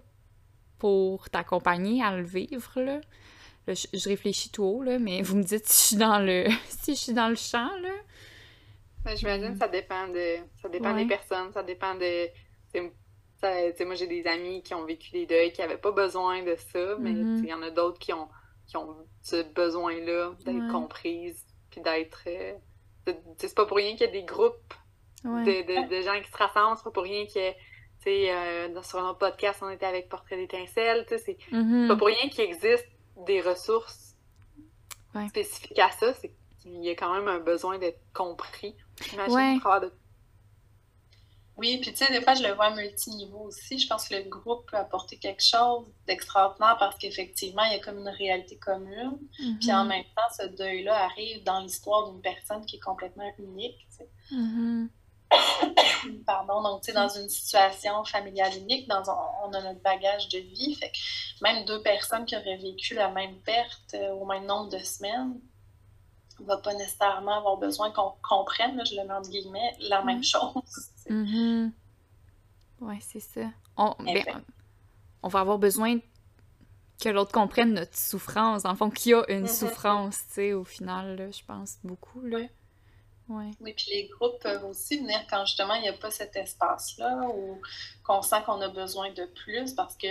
[0.77, 3.01] pour t'accompagner à le vivre, là.
[3.67, 6.95] je, réfléchis tout haut, là, mais vous me dites si je suis dans le, si
[6.95, 7.93] je suis dans le champ, là.
[9.03, 12.27] Ben, J'imagine que ça dépend, de, ça dépend des personnes, ça dépend de...
[13.41, 13.51] Ça,
[13.85, 16.95] moi, j'ai des amis qui ont vécu des deuils, qui n'avaient pas besoin de ça,
[16.99, 17.39] mais mm-hmm.
[17.39, 18.29] il y en a d'autres qui ont,
[18.67, 22.23] qui ont ce besoin-là d'être comprises, puis d'être...
[22.27, 22.53] Euh,
[23.37, 24.73] c'est pas pour rien qu'il y a des groupes
[25.23, 27.55] de, gens qui se rassemblent, c'est pas pour rien que, tu
[27.99, 31.87] sais, euh, sur notre podcast, on était avec Portrait d'étincelle, tu sais, c'est mm-hmm.
[31.87, 32.87] pas pour rien qu'il existe
[33.27, 34.15] des ressources
[35.29, 38.75] spécifiques à ça, c'est qu'il y a quand même un besoin d'être compris.
[39.01, 39.91] J'imagine de
[41.57, 43.79] oui, puis tu sais, des fois, je le vois multiniveau aussi.
[43.79, 47.79] Je pense que le groupe peut apporter quelque chose d'extraordinaire parce qu'effectivement, il y a
[47.79, 49.17] comme une réalité commune.
[49.61, 49.87] Puis en mm-hmm.
[49.87, 53.87] même temps, ce deuil-là arrive dans l'histoire d'une personne qui est complètement unique.
[53.89, 54.09] Tu sais.
[54.31, 54.89] Mm-hmm.
[56.25, 59.03] Pardon, donc tu sais, dans une situation familiale unique, dans
[59.45, 60.75] on a notre bagage de vie.
[60.75, 60.97] Fait que
[61.41, 65.39] même deux personnes qui auraient vécu la même perte euh, au même nombre de semaines,
[66.39, 70.23] ne va pas nécessairement avoir besoin qu'on comprenne, je le mets entre guillemets, la même
[70.23, 70.91] chose.
[71.09, 71.71] Mm-hmm.
[72.81, 73.51] Oui, c'est ça.
[73.77, 74.23] On, ben,
[75.23, 75.99] on va avoir besoin
[77.01, 79.59] que l'autre comprenne notre souffrance, en fond, qu'il y a une mm-hmm.
[79.59, 82.21] souffrance, tu sais, au final, je pense beaucoup.
[82.21, 82.37] Là.
[82.37, 82.49] Oui.
[83.27, 83.49] Ouais.
[83.59, 87.27] Oui, puis les groupes peuvent aussi venir quand justement il n'y a pas cet espace-là
[87.35, 87.59] ou
[88.03, 90.07] qu'on sent qu'on a besoin de plus parce que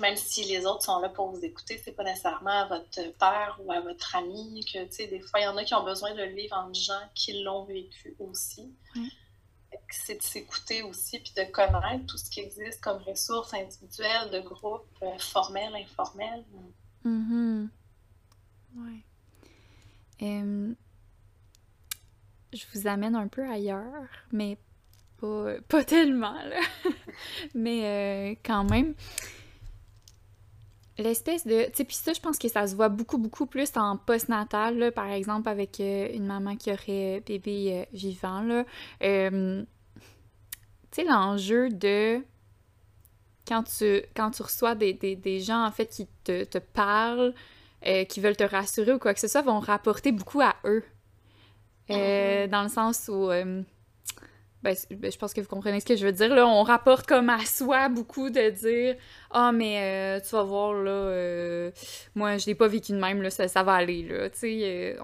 [0.00, 3.60] même si les autres sont là pour vous écouter, c'est pas nécessairement à votre père
[3.62, 5.84] ou à votre ami que, tu sais, des fois, il y en a qui ont
[5.84, 8.72] besoin de le vivre en gens qui l'ont vécu aussi.
[9.90, 14.40] C'est de s'écouter aussi, puis de connaître tout ce qui existe comme ressources individuelles, de
[14.40, 16.44] groupes euh, formels, informels.
[17.04, 17.66] Mm
[18.76, 19.04] Ouais.
[22.52, 24.58] je vous amène un peu ailleurs, mais
[25.20, 26.60] pas, pas tellement, là.
[27.54, 28.94] mais euh, quand même
[30.98, 31.64] l'espèce de.
[31.66, 34.92] Tu sais, puis ça, je pense que ça se voit beaucoup, beaucoup plus en post-natal,
[34.92, 38.64] par exemple, avec euh, une maman qui aurait bébé euh, vivant, là.
[39.02, 39.64] Euh,
[40.90, 42.20] tu sais, l'enjeu de.
[43.46, 47.34] Quand tu, quand tu reçois des, gens, en fait, qui te, te parlent,
[48.08, 50.82] qui veulent te rassurer ou quoi que ce soit, vont rapporter beaucoup à eux.
[51.90, 52.48] Mm-hmm.
[52.48, 53.28] Dans le sens où
[54.64, 56.34] ben, ben, je pense que vous comprenez ce que je veux dire.
[56.34, 58.96] Là, on rapporte comme à soi beaucoup de dire
[59.30, 61.70] Ah, mais euh, tu vas voir, là, euh,
[62.14, 64.04] moi, je l'ai pas vécu de même, là, ça, va aller.
[64.04, 64.30] Là.
[64.30, 64.96] Tu sais, euh,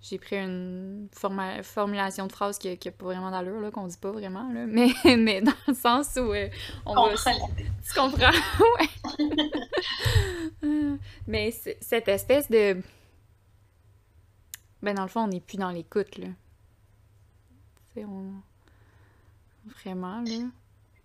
[0.00, 4.10] j'ai pris une formulation de phrase qui n'a pas vraiment d'allure, là, qu'on dit pas
[4.10, 6.34] vraiment, là, mais, mais dans le sens où
[6.86, 7.14] on va.
[7.14, 8.32] Tu comprends?
[10.64, 10.98] ouais.
[11.28, 12.82] mais cette espèce de.
[14.82, 16.26] Ben, dans le fond, on n'est plus dans l'écoute, là.
[19.82, 20.48] Vraiment, là.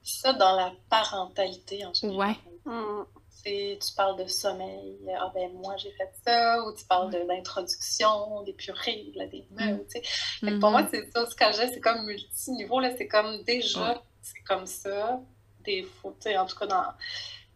[0.04, 2.36] Ça, dans la parentalité, en général.
[2.66, 3.08] Ouais.
[3.46, 8.42] Tu parles de sommeil, ah ben moi j'ai fait ça, ou tu parles de l'introduction,
[8.44, 10.60] des purées, des meubles, tu sais.
[10.60, 14.40] Pour moi, c'est ça, ce que j'ai, c'est comme multi-niveau, là, c'est comme déjà, c'est
[14.44, 15.20] comme ça,
[15.66, 15.86] des
[16.22, 16.86] sais, en tout cas dans,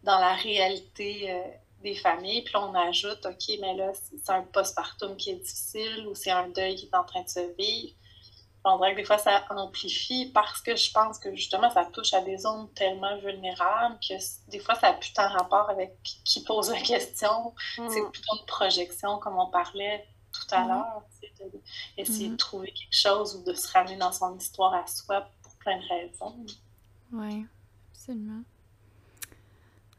[0.02, 1.42] dans la réalité euh,
[1.82, 6.06] des familles, puis là on ajoute, ok, mais là, c'est un postpartum qui est difficile,
[6.06, 7.94] ou c'est un deuil qui est en train de se vivre
[8.68, 12.12] on dirait que des fois, ça amplifie parce que je pense que justement, ça touche
[12.14, 14.14] à des zones tellement vulnérables que
[14.50, 17.54] des fois, ça n'a plus tant rapport avec qui pose la question.
[17.78, 17.88] Mm.
[17.88, 20.68] C'est plutôt une projection, comme on parlait tout à mm.
[20.68, 21.02] l'heure,
[21.96, 22.38] d'essayer de mm.
[22.38, 25.88] trouver quelque chose ou de se ramener dans son histoire à soi pour plein de
[25.88, 26.46] raisons.
[27.12, 27.46] Oui,
[27.92, 28.42] absolument.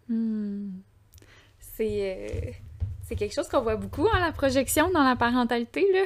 [0.08, 0.82] Hmm.
[1.60, 2.54] C'est,
[3.10, 6.04] euh, quelque chose qu'on voit beaucoup, hein, la projection dans la parentalité, là.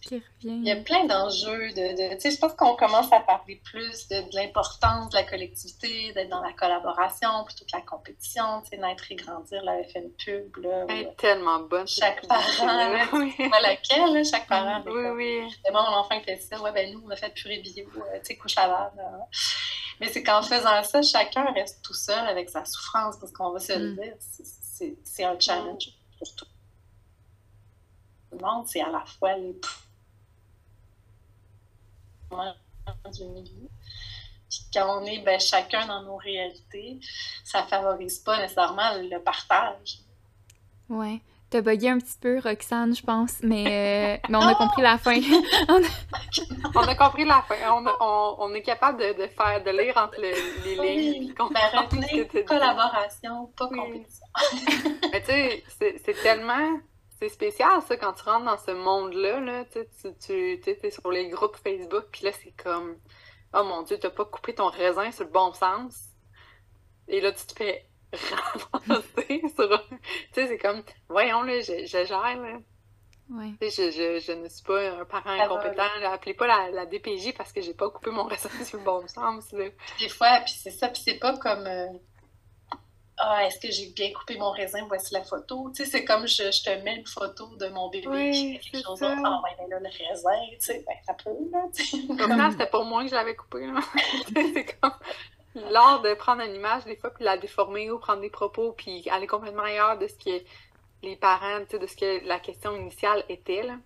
[0.00, 0.58] Qui revient.
[0.62, 1.72] Il y a plein d'enjeux.
[1.72, 6.12] De, tu sais, je pense qu'on commence à parler plus de, l'importance de la collectivité,
[6.12, 10.10] d'être dans la collaboration plutôt que la compétition, tu sais, naître et grandir la FN
[10.24, 10.56] Pub.
[10.56, 11.86] Là, Elle est tellement bonne.
[11.86, 13.34] Chaque parent, oui.
[13.62, 14.82] laquelle, là, chaque parent.
[14.86, 15.40] Oui, oui.
[15.70, 16.60] Moi, mon enfant fait ça.
[16.60, 19.00] Ouais, ben nous, on a fait purée bio, euh, tu sais, couche lavable.
[20.00, 23.58] Mais c'est qu'en faisant ça, chacun reste tout seul avec sa souffrance, parce qu'on va
[23.58, 23.96] se le mm.
[23.96, 24.14] dire,
[25.04, 26.46] c'est un challenge pour tout
[28.32, 28.66] le monde.
[28.66, 29.54] C'est à la fois les
[33.12, 33.68] du milieu.
[34.48, 36.98] Puis quand on est ben, chacun dans nos réalités,
[37.44, 39.98] ça favorise pas nécessairement le partage.
[40.88, 41.20] Ouais.
[41.50, 44.98] T'as bugué un petit peu, Roxane, je pense, mais, euh, mais on a compris la
[44.98, 45.16] fin.
[45.68, 47.56] on a compris la fin.
[47.72, 51.34] On, on, on est capable de, de, faire, de lire entre les lignes.
[51.36, 54.26] Ben, collaboration, pas compétition.
[55.12, 56.78] mais tu sais, c'est tellement...
[57.20, 61.10] C'est spécial, ça, quand tu rentres dans ce monde-là, là, tu, tu, tu es sur
[61.10, 62.96] les groupes Facebook, puis là, c'est comme...
[63.52, 66.10] Oh mon Dieu, t'as pas coupé ton raisin sur le bon sens.
[67.08, 67.86] Et là, tu te fais
[68.72, 69.88] ramasser sur.
[69.88, 69.98] Tu
[70.32, 72.58] sais, c'est comme, voyons, là, je, je gère, là.
[73.30, 73.52] Ouais.
[73.60, 75.82] Je, je, je, ne suis pas un parent incompétent.
[76.04, 79.06] Appelez pas la, la, DPJ parce que j'ai pas coupé mon raisin sur le bon
[79.06, 79.52] sens.
[79.52, 79.66] Là.
[80.00, 81.66] Des fois, puis c'est ça, puis c'est pas comme.
[81.66, 81.86] Euh,
[83.22, 84.84] ah, est-ce que j'ai bien coupé mon raisin?
[84.88, 85.70] Voici la photo.
[85.74, 88.70] Tu sais, c'est comme je, je, te mets une photo de mon bébé oui, fait
[88.70, 89.02] quelque chose.
[89.02, 92.26] Ah, ouais, ben là, le raisin, tu sais, ben ça peut, là.
[92.26, 92.50] Comme...
[92.52, 93.68] c'était pour moi que je l'avais coupé,
[94.54, 94.92] c'est comme
[95.54, 99.08] l'art de prendre une image, des fois, puis la déformer ou prendre des propos, puis
[99.10, 100.44] aller complètement ailleurs de ce que
[101.02, 103.76] les parents, de ce que la question initiale était, là.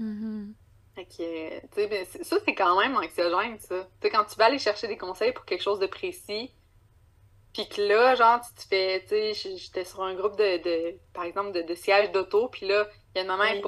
[0.00, 0.52] Mm-hmm.
[0.96, 3.88] Ben, ça, c'est quand même anxiogène, ça.
[4.00, 6.52] sais, quand tu vas aller chercher des conseils pour quelque chose de précis,
[7.54, 10.98] puis que là, genre, tu te fais, tu sais, j'étais sur un groupe de, de
[11.14, 13.62] par exemple, de, de sièges d'auto, puis là, il y a une maman, qui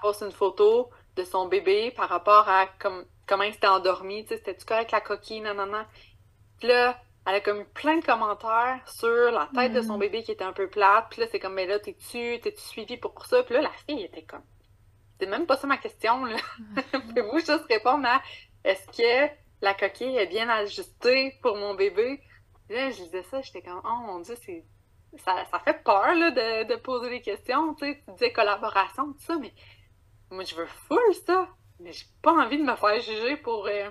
[0.00, 4.28] poste une photo de son bébé par rapport à comme, comment il s'était endormi, tu
[4.28, 5.88] sais, c'était-tu correct la coquille, nanana.
[6.58, 10.00] Puis là, elle a comme plein de commentaires sur la tête de son mm.
[10.00, 11.06] bébé qui était un peu plate.
[11.10, 13.42] Puis là, c'est comme, mais là, t'es-tu, t'es-tu suivi pour ça?
[13.42, 14.42] Puis là, la fille était comme,
[15.18, 16.36] c'est même pas ça ma question, là.
[16.92, 18.22] Pouvez-vous juste répondre à,
[18.64, 22.20] est-ce que la coquille est bien ajustée pour mon bébé?
[22.72, 24.64] Puis là, je disais ça, j'étais comme, oh mon Dieu, c'est...
[25.18, 28.02] Ça, ça fait peur, là, de, de poser des questions, tu sais.
[28.06, 29.52] Tu disais collaboration, tout ça, mais
[30.30, 31.48] moi, je veux full ça.
[31.80, 33.90] Mais j'ai pas envie de me faire juger pour euh,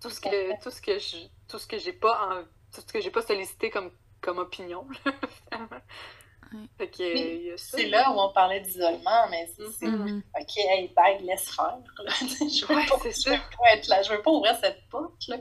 [0.00, 1.16] tout ce que, tout ce que je
[1.48, 3.90] tout ce que j'ai pas en, tout ce que j'ai pas sollicité comme,
[4.20, 4.86] comme opinion.
[7.56, 10.22] c'est là où on parlait d'isolement, mais c'est mm-hmm.
[10.40, 11.78] OK, hey, bye, laisse faire.
[12.20, 15.26] je veux, pas, je veux pas être là, je veux pas ouvrir cette porte.
[15.28, 15.36] Là,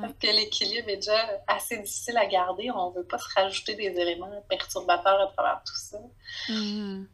[0.00, 2.70] Parce que l'équilibre est déjà assez difficile à garder.
[2.70, 5.98] On veut pas se rajouter des éléments perturbateurs à travers tout ça.
[6.48, 7.06] Mm-hmm.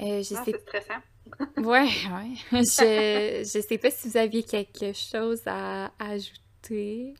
[0.00, 1.02] Euh, ah, c'est stressant.
[1.58, 2.62] ouais, ouais.
[2.62, 7.14] Je, je sais pas si vous aviez quelque chose à ajouter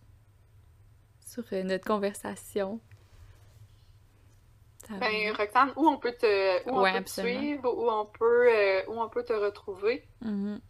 [1.29, 2.81] sur euh, notre conversation?
[4.91, 8.83] Ben, Roxane, où on peut te, où on peut te suivre, où on peut, euh,
[8.89, 10.07] où on peut te retrouver?
[10.25, 10.61] Mm-hmm.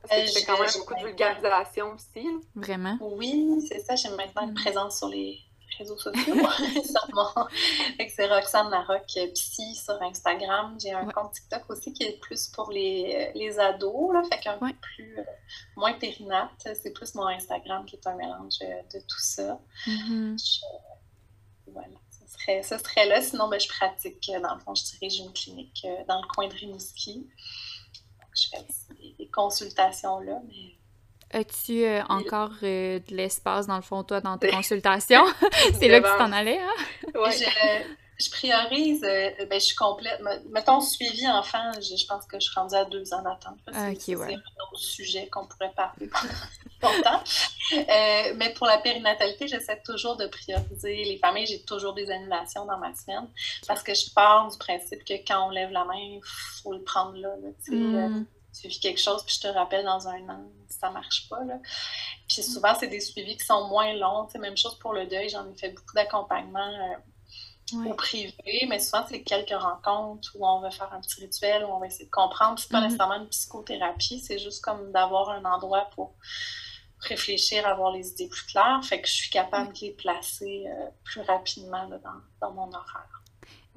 [0.00, 2.26] Parce que tu fais quand même beaucoup de vulgarisation aussi.
[2.54, 2.96] Vraiment?
[3.00, 3.96] Oui, c'est ça.
[3.96, 4.54] J'ai maintenant une mm.
[4.54, 5.38] présence sur les
[5.78, 6.34] réseaux sociaux,
[6.84, 7.48] sûrement.
[8.08, 10.76] c'est Roxane Larocque Psy sur Instagram.
[10.80, 14.58] J'ai un compte TikTok aussi qui est plus pour les, les ados, là, fait qu'un
[14.58, 15.24] peu plus, euh,
[15.76, 16.50] moins périnate.
[16.82, 19.60] C'est plus mon Instagram qui est un mélange euh, de tout ça.
[19.86, 20.62] Mm-hmm.
[21.66, 21.88] voilà.
[22.46, 23.20] Ce serait, ce serait là.
[23.20, 26.48] Sinon, ben, je pratique, euh, dans le fond, je dirige une clinique dans le coin
[26.48, 27.26] de Rimouski.
[28.34, 28.64] je fais
[29.00, 30.74] des, des consultations là, mais
[31.32, 35.24] As-tu euh, encore euh, de l'espace, dans le fond, toi, dans tes consultations?
[35.78, 36.74] c'est là que tu t'en allais, hein?
[37.14, 37.44] Je,
[38.20, 40.20] je, priorise, euh, ben, je suis complète.
[40.50, 43.58] Mettons, suivi enfant, je, pense que je suis rendue à deux ans d'attente.
[43.66, 46.08] c'est un autre sujet qu'on pourrait parler
[46.82, 47.22] longtemps.
[48.36, 51.46] mais pour la périnatalité, j'essaie toujours de prioriser les familles.
[51.46, 53.28] J'ai toujours des annulations dans ma semaine
[53.66, 56.20] parce que je pars du principe que quand on lève la main, il
[56.62, 57.30] faut le prendre là.
[57.42, 58.08] là
[58.58, 61.42] tu vis quelque chose, puis je te rappelle dans un an, ça marche pas.
[61.44, 61.58] Là.
[62.28, 64.28] Puis souvent, c'est des suivis qui sont moins longs.
[64.38, 66.96] Même chose pour le deuil, j'en ai fait beaucoup d'accompagnement euh,
[67.74, 68.34] au privé,
[68.68, 71.86] mais souvent, c'est quelques rencontres où on va faire un petit rituel, où on va
[71.86, 72.58] essayer de comprendre.
[72.58, 72.84] C'est pas mm-hmm.
[72.84, 76.14] nécessairement une psychothérapie, c'est juste comme d'avoir un endroit pour
[77.00, 78.80] réfléchir, avoir les idées plus claires.
[78.84, 81.98] Fait que je suis capable de les placer euh, plus rapidement dans,
[82.40, 83.20] dans mon horaire.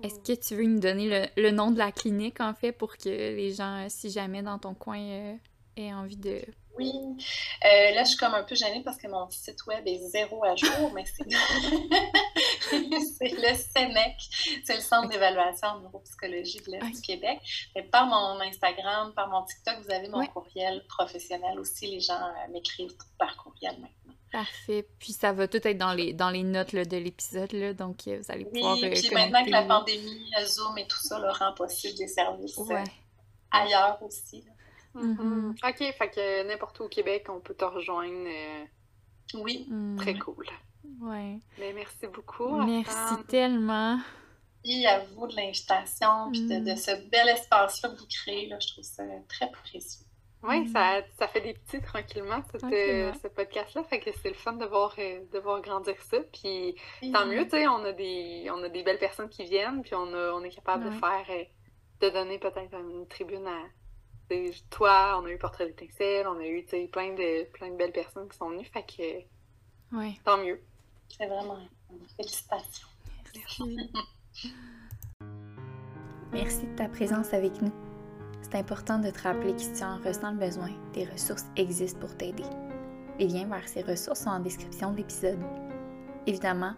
[0.02, 3.10] Est-ce que tu veux nous donner le, nom de la clinique, en fait, pour que
[3.10, 5.36] les gens, si jamais dans ton coin, euh,
[5.78, 6.42] aient envie de
[6.78, 6.92] oui.
[6.92, 10.44] Euh, là, je suis comme un peu gênée parce que mon site web est zéro
[10.44, 11.24] à jour, mais c'est
[12.72, 14.16] le CENEC,
[14.64, 17.40] c'est le Centre d'évaluation en neuropsychologie de l'Est du Québec.
[17.76, 21.88] Mais par mon Instagram, par mon TikTok, vous avez mon courriel professionnel aussi.
[21.88, 24.14] Les gens euh, m'écrivent par courriel maintenant.
[24.32, 24.88] Parfait.
[24.98, 28.32] Puis ça va tout être dans les, dans les notes de l'épisode, donc euh, vous
[28.32, 28.78] allez pouvoir.
[28.82, 32.60] Oui, puis maintenant que la pandémie, Zoom et tout ça le rend possible des services
[33.52, 34.44] ailleurs aussi.
[34.96, 35.70] Mm-hmm.
[35.70, 38.28] OK, fait que n'importe où au Québec, on peut te rejoindre.
[38.28, 38.66] Euh,
[39.36, 39.66] oui.
[39.70, 39.98] Mm.
[39.98, 40.46] Très cool.
[41.02, 41.40] Ouais.
[41.60, 42.62] Mais merci beaucoup.
[42.64, 44.00] Merci tellement.
[44.66, 48.48] Et à vous de l'invitation, puis de, ce bel espace-là que vous créez.
[48.48, 50.06] Là, je trouve ça très précieux.
[50.44, 50.68] Oui, mm.
[50.68, 53.84] ça, ça, fait des petits tranquillement, euh, ce podcast-là.
[53.86, 56.18] Fait que c'est le fun de voir, euh, de voir grandir ça.
[56.32, 56.76] Puis
[57.12, 59.96] tant mieux, tu sais, on, a des, on a des belles personnes qui viennent, puis
[59.96, 61.26] on, a, on est capable de faire,
[62.02, 63.60] de donner peut-être une tribune à
[64.70, 68.30] toi, on a eu Portrait d'étincelle, on a eu plein de, plein de belles personnes
[68.30, 70.14] qui sont venues, fait que ouais.
[70.24, 70.62] tant mieux.
[71.10, 71.60] C'est vraiment
[72.16, 72.88] félicitations.
[73.36, 73.92] Merci.
[76.34, 77.72] Merci de ta présence avec nous.
[78.42, 82.00] C'est important de te rappeler que si tu en ressens le besoin, des ressources existent
[82.00, 82.44] pour t'aider.
[83.20, 85.40] Les liens vers ces ressources sont en description de l'épisode.
[86.26, 86.74] Évidemment,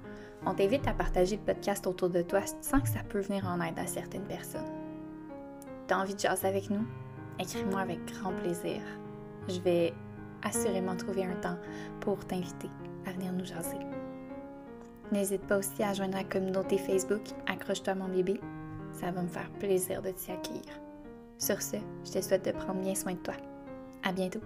[0.45, 3.21] on t'invite à partager le podcast autour de toi si tu sens que ça peut
[3.21, 4.69] venir en aide à certaines personnes.
[5.87, 6.85] T'as envie de jaser avec nous?
[7.39, 8.81] Écris-moi avec grand plaisir.
[9.47, 9.93] Je vais
[10.43, 11.57] assurément trouver un temps
[12.01, 12.69] pour t'inviter
[13.05, 13.77] à venir nous jaser.
[15.11, 18.39] N'hésite pas aussi à joindre la communauté Facebook Accroche-toi mon bébé.
[18.91, 20.79] Ça va me faire plaisir de t'y accueillir.
[21.37, 23.35] Sur ce, je te souhaite de prendre bien soin de toi.
[24.03, 24.41] À bientôt!